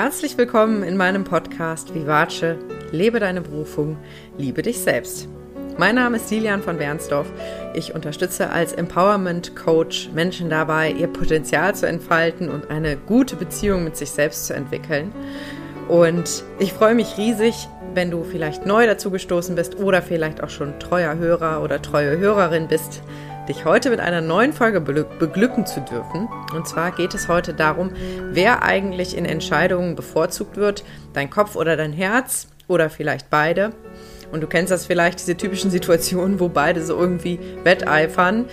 Herzlich 0.00 0.38
willkommen 0.38 0.84
in 0.84 0.96
meinem 0.96 1.24
Podcast 1.24 1.92
Vivace, 1.92 2.54
lebe 2.92 3.18
deine 3.18 3.40
Berufung, 3.40 3.96
liebe 4.36 4.62
dich 4.62 4.78
selbst. 4.78 5.28
Mein 5.76 5.96
Name 5.96 6.18
ist 6.18 6.30
Lilian 6.30 6.62
von 6.62 6.78
Bernsdorf. 6.78 7.26
Ich 7.74 7.96
unterstütze 7.96 8.50
als 8.50 8.72
Empowerment 8.72 9.56
Coach 9.56 10.10
Menschen 10.14 10.50
dabei, 10.50 10.92
ihr 10.92 11.08
Potenzial 11.08 11.74
zu 11.74 11.88
entfalten 11.88 12.48
und 12.48 12.70
eine 12.70 12.96
gute 12.96 13.34
Beziehung 13.34 13.82
mit 13.82 13.96
sich 13.96 14.12
selbst 14.12 14.46
zu 14.46 14.54
entwickeln. 14.54 15.12
Und 15.88 16.44
ich 16.60 16.72
freue 16.72 16.94
mich 16.94 17.18
riesig, 17.18 17.66
wenn 17.92 18.12
du 18.12 18.22
vielleicht 18.22 18.66
neu 18.66 18.86
dazu 18.86 19.10
gestoßen 19.10 19.56
bist 19.56 19.80
oder 19.80 20.00
vielleicht 20.00 20.44
auch 20.44 20.50
schon 20.50 20.78
treuer 20.78 21.16
Hörer 21.16 21.60
oder 21.60 21.82
treue 21.82 22.16
Hörerin 22.18 22.68
bist, 22.68 23.02
dich 23.48 23.64
heute 23.64 23.90
mit 23.90 24.00
einer 24.00 24.20
neuen 24.20 24.52
Folge 24.52 24.80
beglücken 24.80 25.66
zu 25.66 25.80
dürfen. 25.80 26.28
Und 26.54 26.68
zwar 26.68 26.92
geht 26.92 27.14
es 27.14 27.28
heute 27.28 27.54
darum, 27.54 27.90
wer 28.30 28.62
eigentlich 28.62 29.16
in 29.16 29.24
Entscheidungen 29.24 29.96
bevorzugt 29.96 30.56
wird, 30.56 30.84
dein 31.14 31.30
Kopf 31.30 31.56
oder 31.56 31.76
dein 31.76 31.92
Herz 31.92 32.48
oder 32.68 32.90
vielleicht 32.90 33.30
beide. 33.30 33.72
Und 34.30 34.42
du 34.42 34.46
kennst 34.46 34.70
das 34.70 34.86
vielleicht, 34.86 35.20
diese 35.20 35.36
typischen 35.36 35.70
Situationen, 35.70 36.38
wo 36.38 36.48
beide 36.48 36.84
so 36.84 36.98
irgendwie 36.98 37.40
wetteifern. 37.64 38.44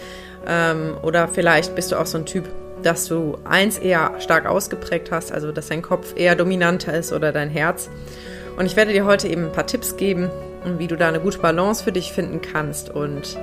Ähm, 0.47 0.95
oder 1.01 1.27
vielleicht 1.27 1.75
bist 1.75 1.91
du 1.91 1.97
auch 1.97 2.05
so 2.05 2.17
ein 2.17 2.25
Typ, 2.25 2.45
dass 2.81 3.07
du 3.07 3.37
eins 3.43 3.77
eher 3.77 4.13
stark 4.19 4.45
ausgeprägt 4.45 5.11
hast, 5.11 5.31
also 5.31 5.51
dass 5.51 5.67
dein 5.67 5.81
Kopf 5.81 6.13
eher 6.15 6.35
dominanter 6.35 6.93
ist 6.93 7.11
oder 7.11 7.31
dein 7.31 7.49
Herz. 7.49 7.89
Und 8.57 8.65
ich 8.65 8.75
werde 8.75 8.93
dir 8.93 9.05
heute 9.05 9.27
eben 9.27 9.45
ein 9.45 9.51
paar 9.51 9.67
Tipps 9.67 9.97
geben, 9.97 10.29
wie 10.77 10.87
du 10.87 10.95
da 10.95 11.09
eine 11.09 11.19
gute 11.19 11.39
Balance 11.39 11.83
für 11.83 11.91
dich 11.91 12.13
finden 12.13 12.41
kannst 12.41 12.89
und 12.89 13.37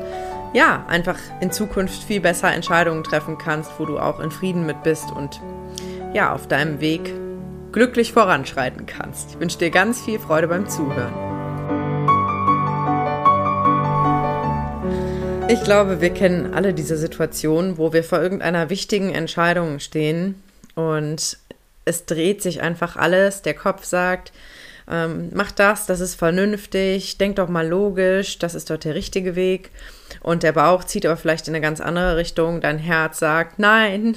ja, 0.53 0.85
einfach 0.87 1.19
in 1.41 1.51
Zukunft 1.51 2.03
viel 2.03 2.21
besser 2.21 2.53
Entscheidungen 2.53 3.05
treffen 3.05 3.39
kannst, 3.39 3.73
wo 3.79 3.87
du 3.87 3.99
auch 3.99 4.21
in 4.21 4.31
Frieden 4.31 4.67
mit 4.67 4.83
bist 4.83 5.11
und 5.11 5.41
ja, 6.13 6.33
auf 6.33 6.47
deinem 6.47 6.81
Weg 6.81 7.15
glücklich 7.73 8.13
voranschreiten 8.13 8.85
kannst. 8.85 9.31
Ich 9.31 9.41
wünsche 9.41 9.59
dir 9.59 9.71
ganz 9.71 10.03
viel 10.03 10.19
Freude 10.19 10.49
beim 10.49 10.69
Zuhören. 10.69 11.15
Ich 15.49 15.65
glaube, 15.65 16.01
wir 16.01 16.11
kennen 16.11 16.55
alle 16.55 16.73
diese 16.73 16.97
Situation, 16.97 17.79
wo 17.79 17.93
wir 17.93 18.05
vor 18.05 18.21
irgendeiner 18.21 18.71
wichtigen 18.71 19.15
Entscheidung 19.15 19.81
stehen 19.81 20.43
und 20.75 21.39
es 21.85 22.07
dreht 22.07 22.43
sich 22.43 22.63
einfach 22.63 22.97
alles. 22.97 23.43
Der 23.43 23.55
Kopf 23.55 23.85
sagt, 23.85 24.33
ähm, 24.91 25.31
mach 25.33 25.53
das, 25.53 25.87
das 25.87 26.01
ist 26.01 26.15
vernünftig, 26.15 27.19
denk 27.19 27.37
doch 27.37 27.49
mal 27.49 27.67
logisch, 27.67 28.39
das 28.39 28.55
ist 28.55 28.71
dort 28.71 28.85
der 28.85 28.95
richtige 28.95 29.37
Weg. 29.37 29.71
Und 30.21 30.43
der 30.43 30.53
Bauch 30.53 30.85
zieht 30.85 31.07
aber 31.07 31.17
vielleicht 31.17 31.49
in 31.49 31.55
eine 31.55 31.63
ganz 31.63 31.81
andere 31.81 32.17
Richtung. 32.17 32.61
Dein 32.61 32.79
Herz 32.79 33.19
sagt, 33.19 33.59
nein, 33.59 34.17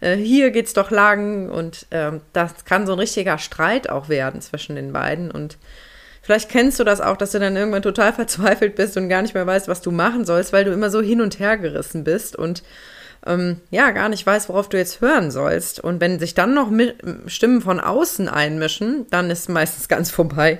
äh, 0.00 0.16
hier 0.16 0.50
geht's 0.50 0.72
doch 0.72 0.90
lang. 0.90 1.48
Und 1.50 1.86
ähm, 1.90 2.22
das 2.32 2.64
kann 2.64 2.86
so 2.86 2.92
ein 2.92 2.98
richtiger 2.98 3.38
Streit 3.38 3.88
auch 3.88 4.08
werden 4.08 4.40
zwischen 4.40 4.76
den 4.76 4.92
beiden. 4.92 5.30
Und 5.30 5.58
vielleicht 6.22 6.50
kennst 6.50 6.80
du 6.80 6.84
das 6.84 7.00
auch, 7.00 7.16
dass 7.16 7.32
du 7.32 7.38
dann 7.38 7.56
irgendwann 7.56 7.82
total 7.82 8.12
verzweifelt 8.12 8.74
bist 8.74 8.96
und 8.96 9.08
gar 9.08 9.22
nicht 9.22 9.34
mehr 9.34 9.46
weißt, 9.46 9.68
was 9.68 9.82
du 9.82 9.90
machen 9.90 10.24
sollst, 10.24 10.52
weil 10.52 10.64
du 10.64 10.72
immer 10.72 10.90
so 10.90 11.00
hin 11.00 11.20
und 11.20 11.38
her 11.38 11.56
gerissen 11.56 12.04
bist 12.04 12.36
und 12.36 12.62
ähm, 13.26 13.60
ja, 13.70 13.90
gar 13.90 14.08
nicht 14.08 14.26
weiß, 14.26 14.48
worauf 14.48 14.68
du 14.68 14.76
jetzt 14.76 15.00
hören 15.00 15.30
sollst. 15.30 15.80
Und 15.80 16.00
wenn 16.00 16.18
sich 16.18 16.34
dann 16.34 16.54
noch 16.54 16.70
Stimmen 17.26 17.62
von 17.62 17.80
außen 17.80 18.28
einmischen, 18.28 19.06
dann 19.10 19.30
ist 19.30 19.48
meistens 19.48 19.88
ganz 19.88 20.10
vorbei. 20.10 20.58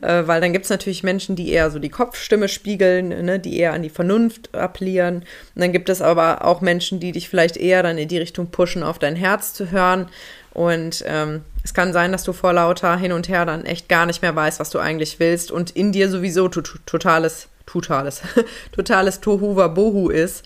Äh, 0.00 0.26
weil 0.26 0.40
dann 0.40 0.52
gibt 0.52 0.64
es 0.64 0.70
natürlich 0.70 1.02
Menschen, 1.02 1.36
die 1.36 1.50
eher 1.50 1.70
so 1.70 1.78
die 1.78 1.88
Kopfstimme 1.88 2.48
spiegeln, 2.48 3.08
ne, 3.08 3.38
die 3.38 3.58
eher 3.58 3.72
an 3.72 3.82
die 3.82 3.90
Vernunft 3.90 4.54
appellieren. 4.54 5.16
Und 5.54 5.62
dann 5.62 5.72
gibt 5.72 5.88
es 5.88 6.02
aber 6.02 6.44
auch 6.44 6.60
Menschen, 6.60 7.00
die 7.00 7.12
dich 7.12 7.28
vielleicht 7.28 7.56
eher 7.56 7.82
dann 7.82 7.98
in 7.98 8.08
die 8.08 8.18
Richtung 8.18 8.48
pushen, 8.50 8.82
auf 8.82 8.98
dein 8.98 9.16
Herz 9.16 9.54
zu 9.54 9.70
hören. 9.70 10.08
Und 10.52 11.04
ähm, 11.06 11.42
es 11.64 11.74
kann 11.74 11.92
sein, 11.92 12.12
dass 12.12 12.22
du 12.22 12.32
vor 12.32 12.52
lauter 12.52 12.96
hin 12.96 13.12
und 13.12 13.28
her 13.28 13.46
dann 13.46 13.64
echt 13.64 13.88
gar 13.88 14.06
nicht 14.06 14.22
mehr 14.22 14.36
weißt, 14.36 14.60
was 14.60 14.70
du 14.70 14.78
eigentlich 14.78 15.18
willst 15.18 15.50
und 15.50 15.70
in 15.72 15.90
dir 15.90 16.08
sowieso 16.10 16.48
totales, 16.48 17.48
totales, 17.66 18.22
totales 18.72 19.20
Tohu 19.20 19.54
Bohu 19.68 20.10
ist. 20.10 20.44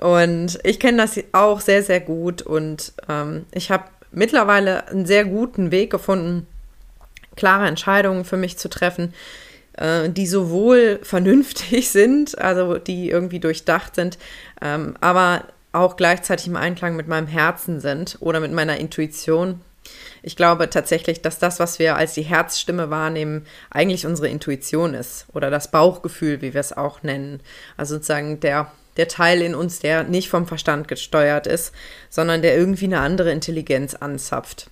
Und 0.00 0.58
ich 0.64 0.80
kenne 0.80 0.96
das 0.98 1.20
auch 1.32 1.60
sehr, 1.60 1.82
sehr 1.82 2.00
gut 2.00 2.40
und 2.40 2.94
ähm, 3.08 3.44
ich 3.52 3.70
habe 3.70 3.84
mittlerweile 4.12 4.88
einen 4.88 5.04
sehr 5.04 5.26
guten 5.26 5.70
Weg 5.70 5.90
gefunden, 5.90 6.46
klare 7.36 7.66
Entscheidungen 7.66 8.24
für 8.24 8.38
mich 8.38 8.56
zu 8.56 8.70
treffen, 8.70 9.12
äh, 9.74 10.08
die 10.08 10.26
sowohl 10.26 11.00
vernünftig 11.02 11.90
sind, 11.90 12.38
also 12.38 12.78
die 12.78 13.10
irgendwie 13.10 13.40
durchdacht 13.40 13.94
sind, 13.94 14.18
ähm, 14.62 14.96
aber 15.02 15.44
auch 15.72 15.96
gleichzeitig 15.96 16.46
im 16.46 16.56
Einklang 16.56 16.96
mit 16.96 17.06
meinem 17.06 17.26
Herzen 17.26 17.78
sind 17.80 18.16
oder 18.20 18.40
mit 18.40 18.52
meiner 18.52 18.78
Intuition. 18.78 19.60
Ich 20.22 20.34
glaube 20.34 20.70
tatsächlich, 20.70 21.20
dass 21.20 21.38
das, 21.38 21.60
was 21.60 21.78
wir 21.78 21.96
als 21.96 22.14
die 22.14 22.22
Herzstimme 22.22 22.88
wahrnehmen, 22.88 23.46
eigentlich 23.70 24.06
unsere 24.06 24.28
Intuition 24.28 24.94
ist 24.94 25.26
oder 25.34 25.50
das 25.50 25.70
Bauchgefühl, 25.70 26.40
wie 26.40 26.54
wir 26.54 26.60
es 26.60 26.74
auch 26.74 27.02
nennen. 27.02 27.40
Also 27.76 27.96
sozusagen 27.96 28.40
der 28.40 28.70
der 28.96 29.08
Teil 29.08 29.42
in 29.42 29.54
uns, 29.54 29.78
der 29.78 30.04
nicht 30.04 30.28
vom 30.28 30.46
Verstand 30.46 30.88
gesteuert 30.88 31.46
ist, 31.46 31.72
sondern 32.08 32.42
der 32.42 32.56
irgendwie 32.56 32.86
eine 32.86 33.00
andere 33.00 33.32
Intelligenz 33.32 33.94
anzapft. 33.94 34.70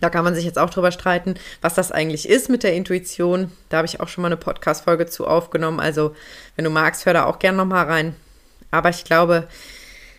Da 0.00 0.10
kann 0.10 0.24
man 0.24 0.34
sich 0.34 0.44
jetzt 0.44 0.58
auch 0.58 0.68
drüber 0.68 0.92
streiten, 0.92 1.36
was 1.62 1.74
das 1.74 1.90
eigentlich 1.90 2.28
ist 2.28 2.50
mit 2.50 2.62
der 2.62 2.74
Intuition. 2.74 3.50
Da 3.70 3.78
habe 3.78 3.86
ich 3.86 4.00
auch 4.00 4.08
schon 4.08 4.22
mal 4.22 4.28
eine 4.28 4.36
Podcast-Folge 4.36 5.06
zu 5.06 5.26
aufgenommen. 5.26 5.80
Also, 5.80 6.14
wenn 6.54 6.64
du 6.64 6.70
magst, 6.70 7.06
hör 7.06 7.14
da 7.14 7.24
auch 7.24 7.38
gern 7.38 7.56
nochmal 7.56 7.86
rein. 7.86 8.14
Aber 8.70 8.90
ich 8.90 9.04
glaube, 9.04 9.48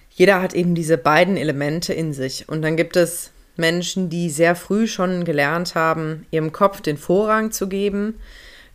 jeder 0.10 0.42
hat 0.42 0.56
eben 0.56 0.74
diese 0.74 0.98
beiden 0.98 1.38
Elemente 1.38 1.94
in 1.94 2.12
sich. 2.12 2.50
Und 2.50 2.64
dann 2.64 2.76
gibt 2.76 2.96
es 2.96 3.30
Menschen, 3.56 4.10
die 4.10 4.32
sehr 4.32 4.56
früh 4.56 4.88
schon 4.88 5.26
gelernt 5.26 5.76
haben, 5.76 6.26
ihrem 6.32 6.52
Kopf 6.52 6.82
den 6.82 6.98
Vorrang 6.98 7.52
zu 7.52 7.70
geben 7.70 8.16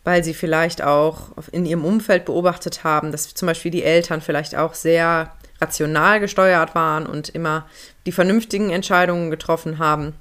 weil 0.04 0.24
sie 0.24 0.34
vielleicht 0.34 0.82
auch 0.82 1.30
in 1.52 1.64
ihrem 1.64 1.84
Umfeld 1.84 2.24
beobachtet 2.24 2.84
haben, 2.84 3.12
dass 3.12 3.34
zum 3.34 3.46
Beispiel 3.46 3.70
die 3.70 3.84
Eltern 3.84 4.20
vielleicht 4.20 4.56
auch 4.56 4.74
sehr 4.74 5.32
rational 5.60 6.18
gesteuert 6.18 6.74
waren 6.74 7.06
und 7.06 7.28
immer 7.28 7.66
die 8.06 8.12
vernünftigen 8.12 8.70
Entscheidungen 8.70 9.30
getroffen 9.30 9.78
haben 9.78 10.14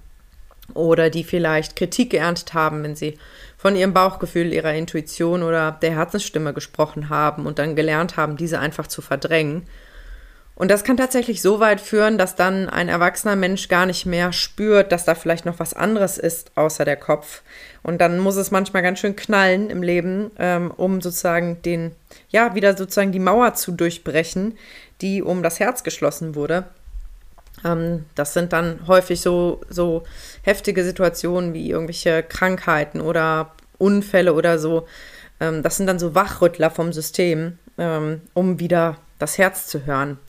oder 0.76 1.10
die 1.10 1.24
vielleicht 1.24 1.76
Kritik 1.76 2.12
geerntet 2.12 2.54
haben, 2.54 2.84
wenn 2.84 2.96
sie 2.96 3.18
von 3.58 3.76
ihrem 3.76 3.94
Bauchgefühl, 3.94 4.54
ihrer 4.54 4.74
Intuition 4.74 5.44
oder 5.44 5.72
der 5.72 5.96
Herzensstimme 5.96 6.54
gesprochen 6.54 7.10
haben 7.10 7.46
und 7.46 7.60
dann 7.60 7.76
gelernt 7.76 8.18
haben, 8.18 8.38
diese 8.38 8.60
einfach 8.60 8.88
zu 8.88 9.02
verdrängen 9.02 9.68
und 10.62 10.70
das 10.70 10.84
kann 10.84 10.96
tatsächlich 10.96 11.42
so 11.42 11.60
weit 11.60 11.82
führen, 11.82 12.20
dass 12.20 12.36
dann 12.36 12.70
ein 12.70 12.88
erwachsener 12.88 13.36
Mensch 13.36 13.68
gar 13.68 13.88
nicht 13.88 14.06
mehr 14.06 14.32
spürt, 14.32 14.92
dass 14.92 15.06
da 15.06 15.16
vielleicht 15.16 15.44
noch 15.44 15.58
was 15.58 15.74
anderes 15.74 16.20
ist 16.20 16.52
außer 16.54 16.86
der 16.86 16.98
Kopf. 16.98 17.42
Und 17.82 18.00
dann 18.00 18.20
muss 18.20 18.36
es 18.36 18.52
manchmal 18.52 18.84
ganz 18.84 19.00
schön 19.00 19.16
knallen 19.16 19.72
im 19.72 19.82
Leben, 19.82 20.30
ähm, 20.38 20.70
um 20.70 21.02
sozusagen 21.02 21.60
den, 21.64 21.94
ja, 22.30 22.54
wieder 22.54 22.78
sozusagen 22.78 23.12
die 23.12 23.18
Mauer 23.18 23.56
zu 23.56 23.72
durchbrechen, 23.72 24.56
die 25.02 25.24
um 25.24 25.42
das 25.42 25.60
Herz 25.60 25.82
geschlossen 25.84 26.36
wurde. 26.36 26.66
Ähm, 27.66 28.06
das 28.14 28.36
sind 28.36 28.54
dann 28.54 28.82
häufig 28.86 29.20
so, 29.20 29.62
so 29.68 30.04
heftige 30.44 30.84
Situationen 30.84 31.56
wie 31.56 31.72
irgendwelche 31.72 32.22
Krankheiten 32.22 33.02
oder 33.02 33.56
Unfälle 33.80 34.36
oder 34.36 34.60
so. 34.60 34.88
Ähm, 35.40 35.64
das 35.64 35.78
sind 35.78 35.88
dann 35.88 35.98
so 35.98 36.14
Wachrüttler 36.14 36.70
vom 36.70 36.94
System, 36.94 37.58
ähm, 37.80 38.22
um 38.36 38.60
wieder 38.60 38.98
das 39.18 39.40
Herz 39.40 39.66
zu 39.66 39.88
hören. 39.88 40.20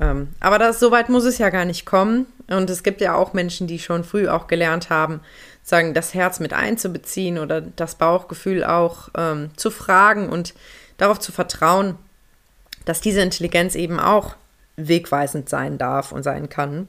Ähm, 0.00 0.28
aber 0.40 0.58
das, 0.58 0.80
so 0.80 0.90
weit 0.90 1.08
muss 1.08 1.24
es 1.24 1.38
ja 1.38 1.50
gar 1.50 1.64
nicht 1.64 1.86
kommen. 1.86 2.26
Und 2.48 2.70
es 2.70 2.82
gibt 2.82 3.00
ja 3.00 3.14
auch 3.14 3.32
Menschen, 3.32 3.66
die 3.66 3.78
schon 3.78 4.04
früh 4.04 4.28
auch 4.28 4.46
gelernt 4.46 4.90
haben, 4.90 5.20
sagen, 5.62 5.92
das 5.92 6.14
Herz 6.14 6.40
mit 6.40 6.52
einzubeziehen 6.52 7.38
oder 7.38 7.60
das 7.60 7.96
Bauchgefühl 7.96 8.64
auch 8.64 9.10
ähm, 9.16 9.50
zu 9.56 9.70
fragen 9.70 10.28
und 10.28 10.54
darauf 10.96 11.18
zu 11.20 11.30
vertrauen, 11.30 11.96
dass 12.84 13.00
diese 13.00 13.20
Intelligenz 13.20 13.74
eben 13.74 14.00
auch 14.00 14.34
wegweisend 14.76 15.48
sein 15.48 15.76
darf 15.76 16.12
und 16.12 16.22
sein 16.22 16.48
kann. 16.48 16.88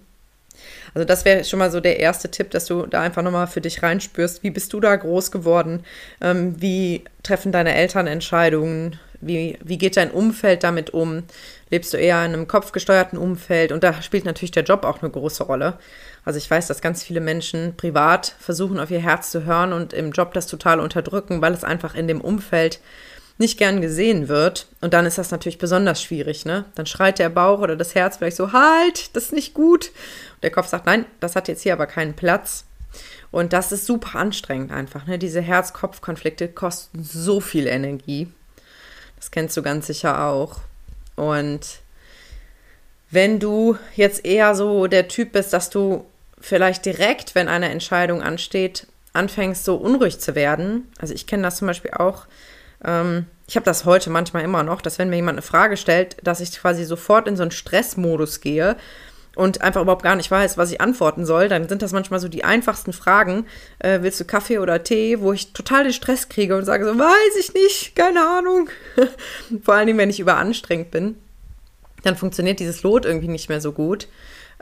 Also 0.94 1.06
das 1.06 1.26
wäre 1.26 1.44
schon 1.44 1.60
mal 1.60 1.72
so 1.72 1.80
der 1.80 2.00
erste 2.00 2.30
Tipp, 2.30 2.52
dass 2.52 2.66
du 2.66 2.86
da 2.86 3.02
einfach 3.02 3.22
nochmal 3.22 3.48
für 3.48 3.62
dich 3.62 3.84
reinspürst. 3.84 4.44
Wie 4.44 4.52
bist 4.52 4.74
du 4.74 4.80
da 4.80 4.96
groß 4.96 5.32
geworden? 5.32 5.84
Ähm, 6.22 6.62
wie 6.62 7.04
treffen 7.24 7.52
deine 7.52 7.76
Eltern 7.76 8.08
Entscheidungen? 8.08 9.00
Wie, 9.22 9.58
wie 9.64 9.78
geht 9.78 9.98
dein 9.98 10.12
Umfeld 10.12 10.64
damit 10.64 10.92
um? 10.92 11.24
Lebst 11.70 11.94
du 11.94 11.98
eher 11.98 12.24
in 12.26 12.34
einem 12.34 12.48
kopfgesteuerten 12.48 13.20
Umfeld? 13.20 13.72
Und 13.72 13.84
da 13.84 14.02
spielt 14.02 14.26
natürlich 14.26 14.52
der 14.52 14.64
Job 14.64 14.84
auch 14.84 15.02
eine 15.02 15.12
große 15.12 15.44
Rolle. 15.44 15.78
Also 16.26 16.38
ich 16.38 16.50
weiß, 16.50 16.68
dass 16.68 16.82
ganz 16.82 17.04
viele 17.04 17.22
Menschen 17.22 17.76
privat 17.76 18.36
versuchen, 18.40 18.80
auf 18.80 18.92
ihr 18.92 19.00
Herz 19.00 19.32
zu 19.32 19.46
hören 19.46 19.74
und 19.74 19.94
im 19.94 20.12
Job 20.12 20.34
das 20.34 20.48
total 20.48 20.80
unterdrücken, 20.80 21.42
weil 21.42 21.54
es 21.54 21.64
einfach 21.64 21.96
in 21.96 22.08
dem 22.08 22.22
Umfeld 22.22 22.80
nicht 23.40 23.58
gern 23.58 23.82
gesehen 23.82 24.28
wird. 24.28 24.68
Und 24.82 24.94
dann 24.94 25.06
ist 25.06 25.18
das 25.18 25.32
natürlich 25.32 25.58
besonders 25.58 26.04
schwierig, 26.04 26.46
ne? 26.46 26.66
Dann 26.76 26.86
schreit 26.86 27.20
der 27.20 27.30
Bauch 27.30 27.60
oder 27.60 27.76
das 27.76 27.96
Herz 27.96 28.18
vielleicht 28.18 28.38
so, 28.38 28.52
halt, 28.52 29.16
das 29.16 29.26
ist 29.26 29.34
nicht 29.34 29.54
gut. 29.54 29.88
Und 30.36 30.44
der 30.44 30.52
Kopf 30.52 30.68
sagt, 30.68 30.86
nein, 30.86 31.06
das 31.20 31.36
hat 31.36 31.48
jetzt 31.48 31.64
hier 31.64 31.74
aber 31.74 31.88
keinen 31.88 32.14
Platz. 32.14 32.66
Und 33.32 33.54
das 33.54 33.72
ist 33.72 33.86
super 33.86 34.20
anstrengend 34.20 34.72
einfach, 34.72 35.08
ne? 35.08 35.18
Diese 35.18 35.42
Herz-Kopf-Konflikte 35.42 36.50
kosten 36.50 37.04
so 37.04 37.40
viel 37.40 37.68
Energie. 37.68 38.28
Das 39.20 39.32
kennst 39.32 39.56
du 39.56 39.62
ganz 39.62 39.88
sicher 39.88 40.24
auch. 40.26 40.58
Und 41.16 41.82
wenn 43.12 43.40
du 43.40 43.78
jetzt 43.96 44.26
eher 44.26 44.56
so 44.56 44.88
der 44.88 45.08
Typ 45.08 45.34
bist, 45.34 45.54
dass 45.54 45.70
du 45.70 46.06
vielleicht 46.40 46.86
direkt, 46.86 47.36
wenn 47.36 47.48
eine 47.48 47.70
Entscheidung 47.70 48.22
ansteht, 48.22 48.88
anfängst 49.14 49.66
so 49.66 49.76
unruhig 49.76 50.20
zu 50.20 50.36
werden. 50.36 50.92
Also 51.00 51.14
ich 51.14 51.28
kenne 51.28 51.44
das 51.44 51.58
zum 51.58 51.68
Beispiel 51.68 51.92
auch. 51.92 52.26
Ähm, 52.86 53.26
ich 53.48 53.56
habe 53.56 53.66
das 53.66 53.86
heute 53.86 54.10
manchmal 54.10 54.44
immer 54.44 54.64
noch, 54.64 54.82
dass 54.82 55.00
wenn 55.00 55.10
mir 55.10 55.18
jemand 55.18 55.38
eine 55.38 55.42
Frage 55.42 55.76
stellt, 55.76 56.16
dass 56.24 56.40
ich 56.40 56.52
quasi 56.52 56.86
sofort 56.86 57.28
in 57.28 57.36
so 57.36 57.42
einen 57.42 57.52
Stressmodus 57.52 58.42
gehe 58.42 58.78
und 59.40 59.62
einfach 59.62 59.82
überhaupt 59.82 60.04
gar 60.04 60.18
nicht 60.18 60.30
weiß, 60.30 60.58
was 60.58 60.70
ich 60.70 60.82
antworten 60.82 61.26
soll, 61.26 61.48
dann 61.48 61.70
sind 61.70 61.82
das 61.82 61.94
manchmal 61.94 62.20
so 62.20 62.28
die 62.28 62.44
einfachsten 62.44 62.92
Fragen. 62.92 63.46
Äh, 63.80 64.00
willst 64.02 64.20
du 64.20 64.26
Kaffee 64.26 64.60
oder 64.60 64.84
Tee, 64.84 65.22
wo 65.22 65.32
ich 65.32 65.54
total 65.54 65.86
den 65.86 65.94
Stress 65.94 66.28
kriege 66.28 66.58
und 66.58 66.66
sage 66.66 66.84
so, 66.84 67.00
weiß 67.00 67.38
ich 67.40 67.54
nicht, 67.54 67.96
keine 67.96 68.20
Ahnung. 68.20 68.70
Vor 69.64 69.76
allen 69.76 69.88
Dingen, 69.88 69.98
wenn 69.98 70.10
ich 70.10 70.20
überanstrengend 70.20 70.92
bin, 70.92 71.16
dann 72.04 72.18
funktioniert 72.18 72.60
dieses 72.60 72.84
Lot 72.84 73.06
irgendwie 73.06 73.30
nicht 73.30 73.48
mehr 73.48 73.62
so 73.62 73.72
gut. 73.72 74.10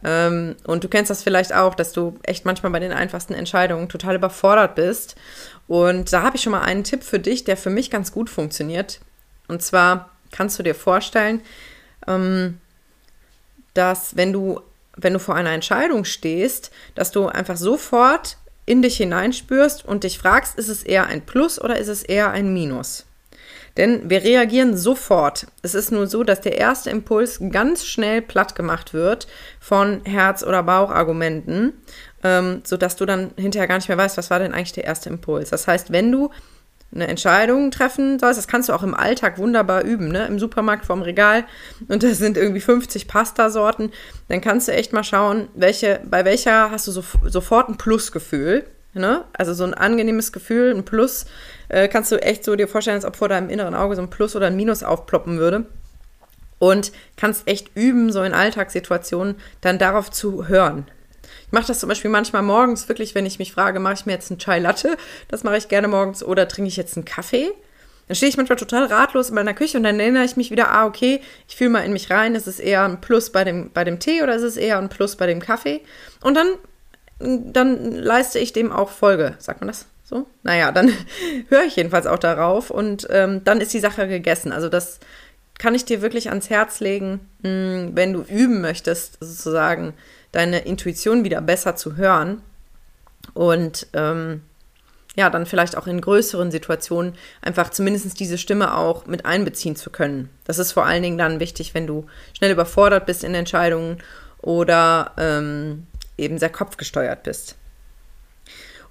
Ähm, 0.04 0.56
und 0.64 0.84
du 0.84 0.90
kennst 0.90 1.10
das 1.10 1.24
vielleicht 1.24 1.56
auch, 1.56 1.74
dass 1.74 1.92
du 1.92 2.20
echt 2.22 2.46
manchmal 2.46 2.72
bei 2.72 2.80
den 2.80 2.92
einfachsten 2.92 3.34
Entscheidungen 3.34 3.90
total 3.90 4.16
überfordert 4.16 4.76
bist. 4.76 5.16
Und 5.68 6.14
da 6.14 6.22
habe 6.22 6.38
ich 6.38 6.44
schon 6.44 6.52
mal 6.52 6.62
einen 6.62 6.84
Tipp 6.84 7.04
für 7.04 7.18
dich, 7.18 7.44
der 7.44 7.58
für 7.58 7.72
mich 7.72 7.90
ganz 7.90 8.12
gut 8.12 8.30
funktioniert. 8.30 9.00
Und 9.48 9.64
zwar 9.64 10.12
kannst 10.32 10.60
du 10.60 10.64
dir 10.64 10.76
vorstellen, 10.76 11.42
ähm, 12.08 12.60
dass 13.78 14.18
wenn 14.18 14.34
du, 14.34 14.62
wenn 14.96 15.14
du 15.14 15.20
vor 15.20 15.36
einer 15.36 15.52
Entscheidung 15.52 16.06
stehst, 16.06 16.72
dass 16.96 17.12
du 17.12 17.28
einfach 17.28 17.58
sofort 17.58 18.38
in 18.66 18.82
dich 18.82 18.98
hineinspürst 18.98 19.86
und 19.86 20.04
dich 20.04 20.20
fragst, 20.20 20.58
ist 20.58 20.68
es 20.68 20.84
eher 20.84 21.08
ein 21.08 21.26
Plus 21.26 21.62
oder 21.62 21.78
ist 21.78 21.88
es 21.88 22.04
eher 22.04 22.32
ein 22.32 22.54
Minus? 22.54 23.06
Denn 23.78 24.10
wir 24.10 24.24
reagieren 24.24 24.76
sofort. 24.76 25.46
Es 25.62 25.76
ist 25.76 25.92
nur 25.92 26.08
so, 26.08 26.24
dass 26.24 26.42
der 26.42 26.58
erste 26.58 26.90
Impuls 26.90 27.40
ganz 27.52 27.86
schnell 27.86 28.24
platt 28.24 28.56
gemacht 28.56 28.94
wird 28.94 29.28
von 29.60 30.02
Herz- 30.04 30.44
oder 30.44 30.64
Bauchargumenten, 30.64 31.74
ähm, 32.24 32.62
sodass 32.66 32.96
du 32.96 33.06
dann 33.06 33.32
hinterher 33.38 33.68
gar 33.68 33.78
nicht 33.78 33.88
mehr 33.88 33.98
weißt, 33.98 34.18
was 34.18 34.32
war 34.32 34.40
denn 34.40 34.54
eigentlich 34.54 34.74
der 34.74 34.86
erste 34.86 35.10
Impuls. 35.10 35.52
Das 35.52 35.68
heißt, 35.68 35.92
wenn 35.92 36.12
du 36.12 36.32
eine 36.94 37.08
Entscheidung 37.08 37.70
treffen 37.72 38.18
sollst, 38.20 38.38
das 38.38 38.48
kannst 38.48 38.70
du 38.70 38.74
auch 38.74 38.84
im 38.84 38.94
Alltag 38.94 39.38
wunderbar 39.38 39.84
üben, 39.84 40.08
ne? 40.08 40.26
Im 40.26 40.40
Supermarkt 40.40 40.86
vorm 40.86 41.02
Regal 41.02 41.46
und 41.88 42.04
da 42.04 42.10
sind 42.14 42.38
irgendwie 42.38 42.62
50 42.62 43.08
Pastasorten, 43.08 43.92
dann 44.30 44.42
kannst 44.42 44.68
du 44.68 44.72
echt 44.72 44.94
mal 44.94 45.04
schauen, 45.04 45.50
welche, 45.54 46.00
bei 46.10 46.24
welcher 46.24 46.72
hast 46.72 46.88
du 46.88 46.92
so, 46.92 47.04
sofort 47.26 47.70
ein 47.70 47.78
Plusgefühl, 47.78 48.66
ne? 48.94 49.26
Also 49.34 49.54
so 49.54 49.66
ein 49.66 49.74
angenehmes 49.74 50.32
Gefühl, 50.32 50.74
ein 50.74 50.86
Plus, 50.86 51.26
äh, 51.70 51.88
kannst 51.88 52.12
du 52.12 52.22
echt 52.22 52.44
so 52.44 52.56
dir 52.56 52.68
vorstellen, 52.68 52.96
als 52.96 53.06
ob 53.06 53.16
vor 53.16 53.30
deinem 53.30 53.50
inneren 53.50 53.76
Auge 53.76 53.96
so 53.96 54.02
ein 54.02 54.10
Plus 54.10 54.36
oder 54.36 54.48
ein 54.48 54.56
Minus 54.56 54.84
aufploppen 54.84 55.40
würde. 55.40 55.66
Und 56.60 56.92
kannst 57.18 57.48
echt 57.48 57.76
üben, 57.76 58.12
so 58.12 58.24
in 58.24 58.34
Alltagssituationen 58.34 59.36
dann 59.62 59.78
darauf 59.78 60.10
zu 60.10 60.48
hören. 60.48 60.88
Ich 61.48 61.54
mache 61.54 61.68
das 61.68 61.80
zum 61.80 61.88
Beispiel 61.88 62.12
manchmal 62.12 62.44
morgens 62.44 62.90
wirklich, 62.90 63.16
wenn 63.16 63.26
ich 63.26 63.40
mich 63.40 63.54
frage, 63.54 63.80
mache 63.80 63.94
ich 63.94 64.06
mir 64.06 64.12
jetzt 64.12 64.30
einen 64.30 64.40
Chai 64.40 64.60
Latte? 64.60 64.98
Das 65.30 65.44
mache 65.44 65.58
ich 65.58 65.70
gerne 65.70 65.88
morgens 65.88 66.22
oder 66.22 66.46
trinke 66.48 66.68
ich 66.68 66.76
jetzt 66.76 66.98
einen 66.98 67.06
Kaffee? 67.06 67.52
Dann 68.08 68.16
stehe 68.16 68.30
ich 68.30 68.36
manchmal 68.36 68.58
total 68.58 68.86
ratlos 68.86 69.30
in 69.30 69.36
meiner 69.36 69.54
Küche 69.54 69.78
und 69.78 69.84
dann 69.84 70.00
erinnere 70.00 70.26
ich 70.26 70.36
mich 70.36 70.52
wieder, 70.52 70.72
ah, 70.72 70.86
okay, 70.86 71.22
ich 71.48 71.56
fühle 71.56 71.70
mal 71.70 71.86
in 71.86 71.94
mich 71.94 72.10
rein, 72.10 72.36
ist 72.36 72.48
es 72.48 72.60
eher 72.60 72.84
ein 72.84 73.00
Plus 73.00 73.32
bei 73.32 73.46
dem, 73.46 73.72
bei 73.74 73.86
dem 73.86 74.00
Tee 74.00 74.24
oder 74.24 74.36
ist 74.36 74.44
es 74.44 74.58
eher 74.58 74.78
ein 74.78 74.90
Plus 74.90 75.16
bei 75.16 75.26
dem 75.26 75.42
Kaffee? 75.42 75.82
Und 76.22 76.36
dann, 76.36 76.48
dann 77.20 77.94
leiste 77.94 78.40
ich 78.40 78.52
dem 78.52 78.74
auch 78.74 78.90
Folge. 78.90 79.36
Sagt 79.40 79.62
man 79.62 79.70
das? 79.70 79.86
So, 80.04 80.26
naja, 80.44 80.74
dann 80.74 80.92
höre 81.50 81.64
ich 81.64 81.78
jedenfalls 81.78 82.08
auch 82.08 82.20
darauf 82.20 82.72
und 82.72 83.08
ähm, 83.10 83.44
dann 83.46 83.62
ist 83.62 83.74
die 83.74 83.80
Sache 83.80 84.08
gegessen. 84.08 84.52
Also 84.52 84.68
das 84.68 85.00
kann 85.58 85.76
ich 85.76 85.86
dir 85.86 86.02
wirklich 86.02 86.30
ans 86.30 86.50
Herz 86.50 86.82
legen, 86.82 87.22
mh, 87.42 87.50
hm, 87.50 87.92
wenn 87.94 88.14
du 88.14 88.22
üben 88.22 88.62
möchtest, 88.62 89.18
sozusagen 89.20 89.94
deine 90.32 90.60
Intuition 90.60 91.24
wieder 91.24 91.42
besser 91.42 91.76
zu 91.76 91.96
hören 91.96 92.42
und 93.34 93.88
ähm, 93.94 94.42
ja, 95.16 95.32
dann 95.32 95.48
vielleicht 95.48 95.76
auch 95.76 95.88
in 95.88 96.00
größeren 96.00 96.52
Situationen 96.52 97.16
einfach 97.42 97.72
zumindest 97.72 98.20
diese 98.20 98.38
Stimme 98.38 98.76
auch 98.78 99.08
mit 99.08 99.26
einbeziehen 99.26 99.76
zu 99.76 99.90
können. 99.90 100.30
Das 100.46 100.60
ist 100.60 100.74
vor 100.74 100.86
allen 100.86 101.02
Dingen 101.02 101.18
dann 101.18 101.40
wichtig, 101.40 101.74
wenn 101.74 101.88
du 101.88 102.06
schnell 102.38 102.52
überfordert 102.52 103.08
bist 103.08 103.24
in 103.24 103.34
Entscheidungen 103.34 103.98
oder 104.42 105.14
ähm, 105.18 105.88
eben 106.18 106.38
sehr 106.38 106.50
kopfgesteuert 106.50 107.24
bist. 107.24 107.56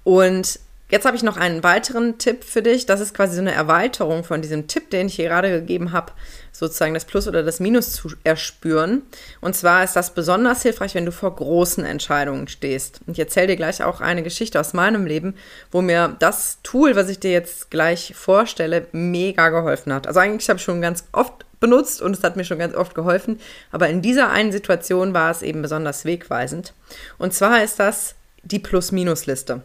Und 0.03 0.59
Jetzt 0.89 1.05
habe 1.05 1.17
ich 1.17 1.23
noch 1.23 1.35
einen 1.35 1.63
weiteren 1.63 2.17
Tipp 2.17 2.45
für 2.45 2.61
dich. 2.61 2.85
Das 2.85 3.01
ist 3.01 3.13
quasi 3.13 3.35
so 3.35 3.41
eine 3.41 3.51
Erweiterung 3.51 4.23
von 4.23 4.41
diesem 4.41 4.67
Tipp, 4.67 4.89
den 4.89 5.07
ich 5.07 5.15
hier 5.15 5.27
gerade 5.27 5.49
gegeben 5.49 5.91
habe, 5.91 6.13
sozusagen 6.53 6.93
das 6.93 7.03
Plus 7.03 7.27
oder 7.27 7.43
das 7.43 7.59
Minus 7.59 7.91
zu 7.91 8.09
erspüren. 8.23 9.01
Und 9.41 9.53
zwar 9.53 9.83
ist 9.83 9.97
das 9.97 10.13
besonders 10.13 10.61
hilfreich, 10.61 10.95
wenn 10.95 11.05
du 11.05 11.11
vor 11.11 11.35
großen 11.35 11.83
Entscheidungen 11.83 12.47
stehst. 12.47 13.01
Und 13.05 13.13
ich 13.13 13.19
erzähle 13.19 13.47
dir 13.47 13.55
gleich 13.57 13.83
auch 13.83 13.99
eine 13.99 14.23
Geschichte 14.23 14.61
aus 14.61 14.71
meinem 14.71 15.05
Leben, 15.05 15.35
wo 15.71 15.81
mir 15.81 16.15
das 16.19 16.59
Tool, 16.63 16.95
was 16.95 17.09
ich 17.09 17.19
dir 17.19 17.31
jetzt 17.31 17.69
gleich 17.69 18.13
vorstelle, 18.15 18.87
mega 18.93 19.49
geholfen 19.49 19.91
hat. 19.91 20.07
Also 20.07 20.21
eigentlich 20.21 20.47
habe 20.47 20.57
ich 20.57 20.63
schon 20.63 20.81
ganz 20.81 21.03
oft 21.11 21.45
benutzt 21.59 22.01
und 22.01 22.15
es 22.15 22.23
hat 22.23 22.37
mir 22.37 22.45
schon 22.45 22.59
ganz 22.59 22.75
oft 22.75 22.95
geholfen. 22.95 23.41
Aber 23.71 23.89
in 23.89 24.01
dieser 24.01 24.29
einen 24.29 24.53
Situation 24.53 25.13
war 25.13 25.31
es 25.31 25.41
eben 25.41 25.61
besonders 25.61 26.05
wegweisend. 26.05 26.73
Und 27.17 27.33
zwar 27.33 27.61
ist 27.61 27.77
das 27.77 28.15
die 28.43 28.59
Plus-Minus-Liste. 28.59 29.63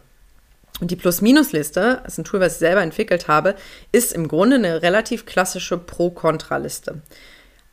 Und 0.79 0.89
die 0.91 0.95
Plus-Minus-Liste, 0.95 2.01
das 2.03 2.13
ist 2.13 2.19
ein 2.19 2.23
Tool, 2.23 2.39
was 2.39 2.53
ich 2.53 2.59
selber 2.59 2.81
entwickelt 2.81 3.27
habe, 3.27 3.55
ist 3.91 4.11
im 4.11 4.27
Grunde 4.27 4.55
eine 4.55 4.81
relativ 4.81 5.25
klassische 5.25 5.77
Pro-Kontra-Liste. 5.77 7.01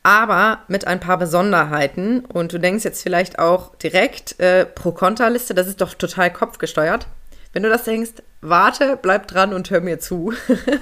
Aber 0.03 0.59
mit 0.67 0.87
ein 0.87 0.99
paar 0.99 1.17
Besonderheiten. 1.17 2.25
Und 2.25 2.53
du 2.53 2.59
denkst 2.59 2.85
jetzt 2.85 3.01
vielleicht 3.03 3.39
auch 3.39 3.75
direkt, 3.75 4.39
äh, 4.39 4.65
Pro-Kontra-Liste, 4.65 5.53
das 5.53 5.67
ist 5.67 5.81
doch 5.81 5.93
total 5.93 6.31
kopfgesteuert. 6.31 7.07
Wenn 7.53 7.63
du 7.63 7.69
das 7.69 7.83
denkst, 7.83 8.11
warte, 8.39 8.97
bleib 9.01 9.27
dran 9.27 9.53
und 9.53 9.69
hör 9.71 9.81
mir 9.81 9.99
zu. 9.99 10.33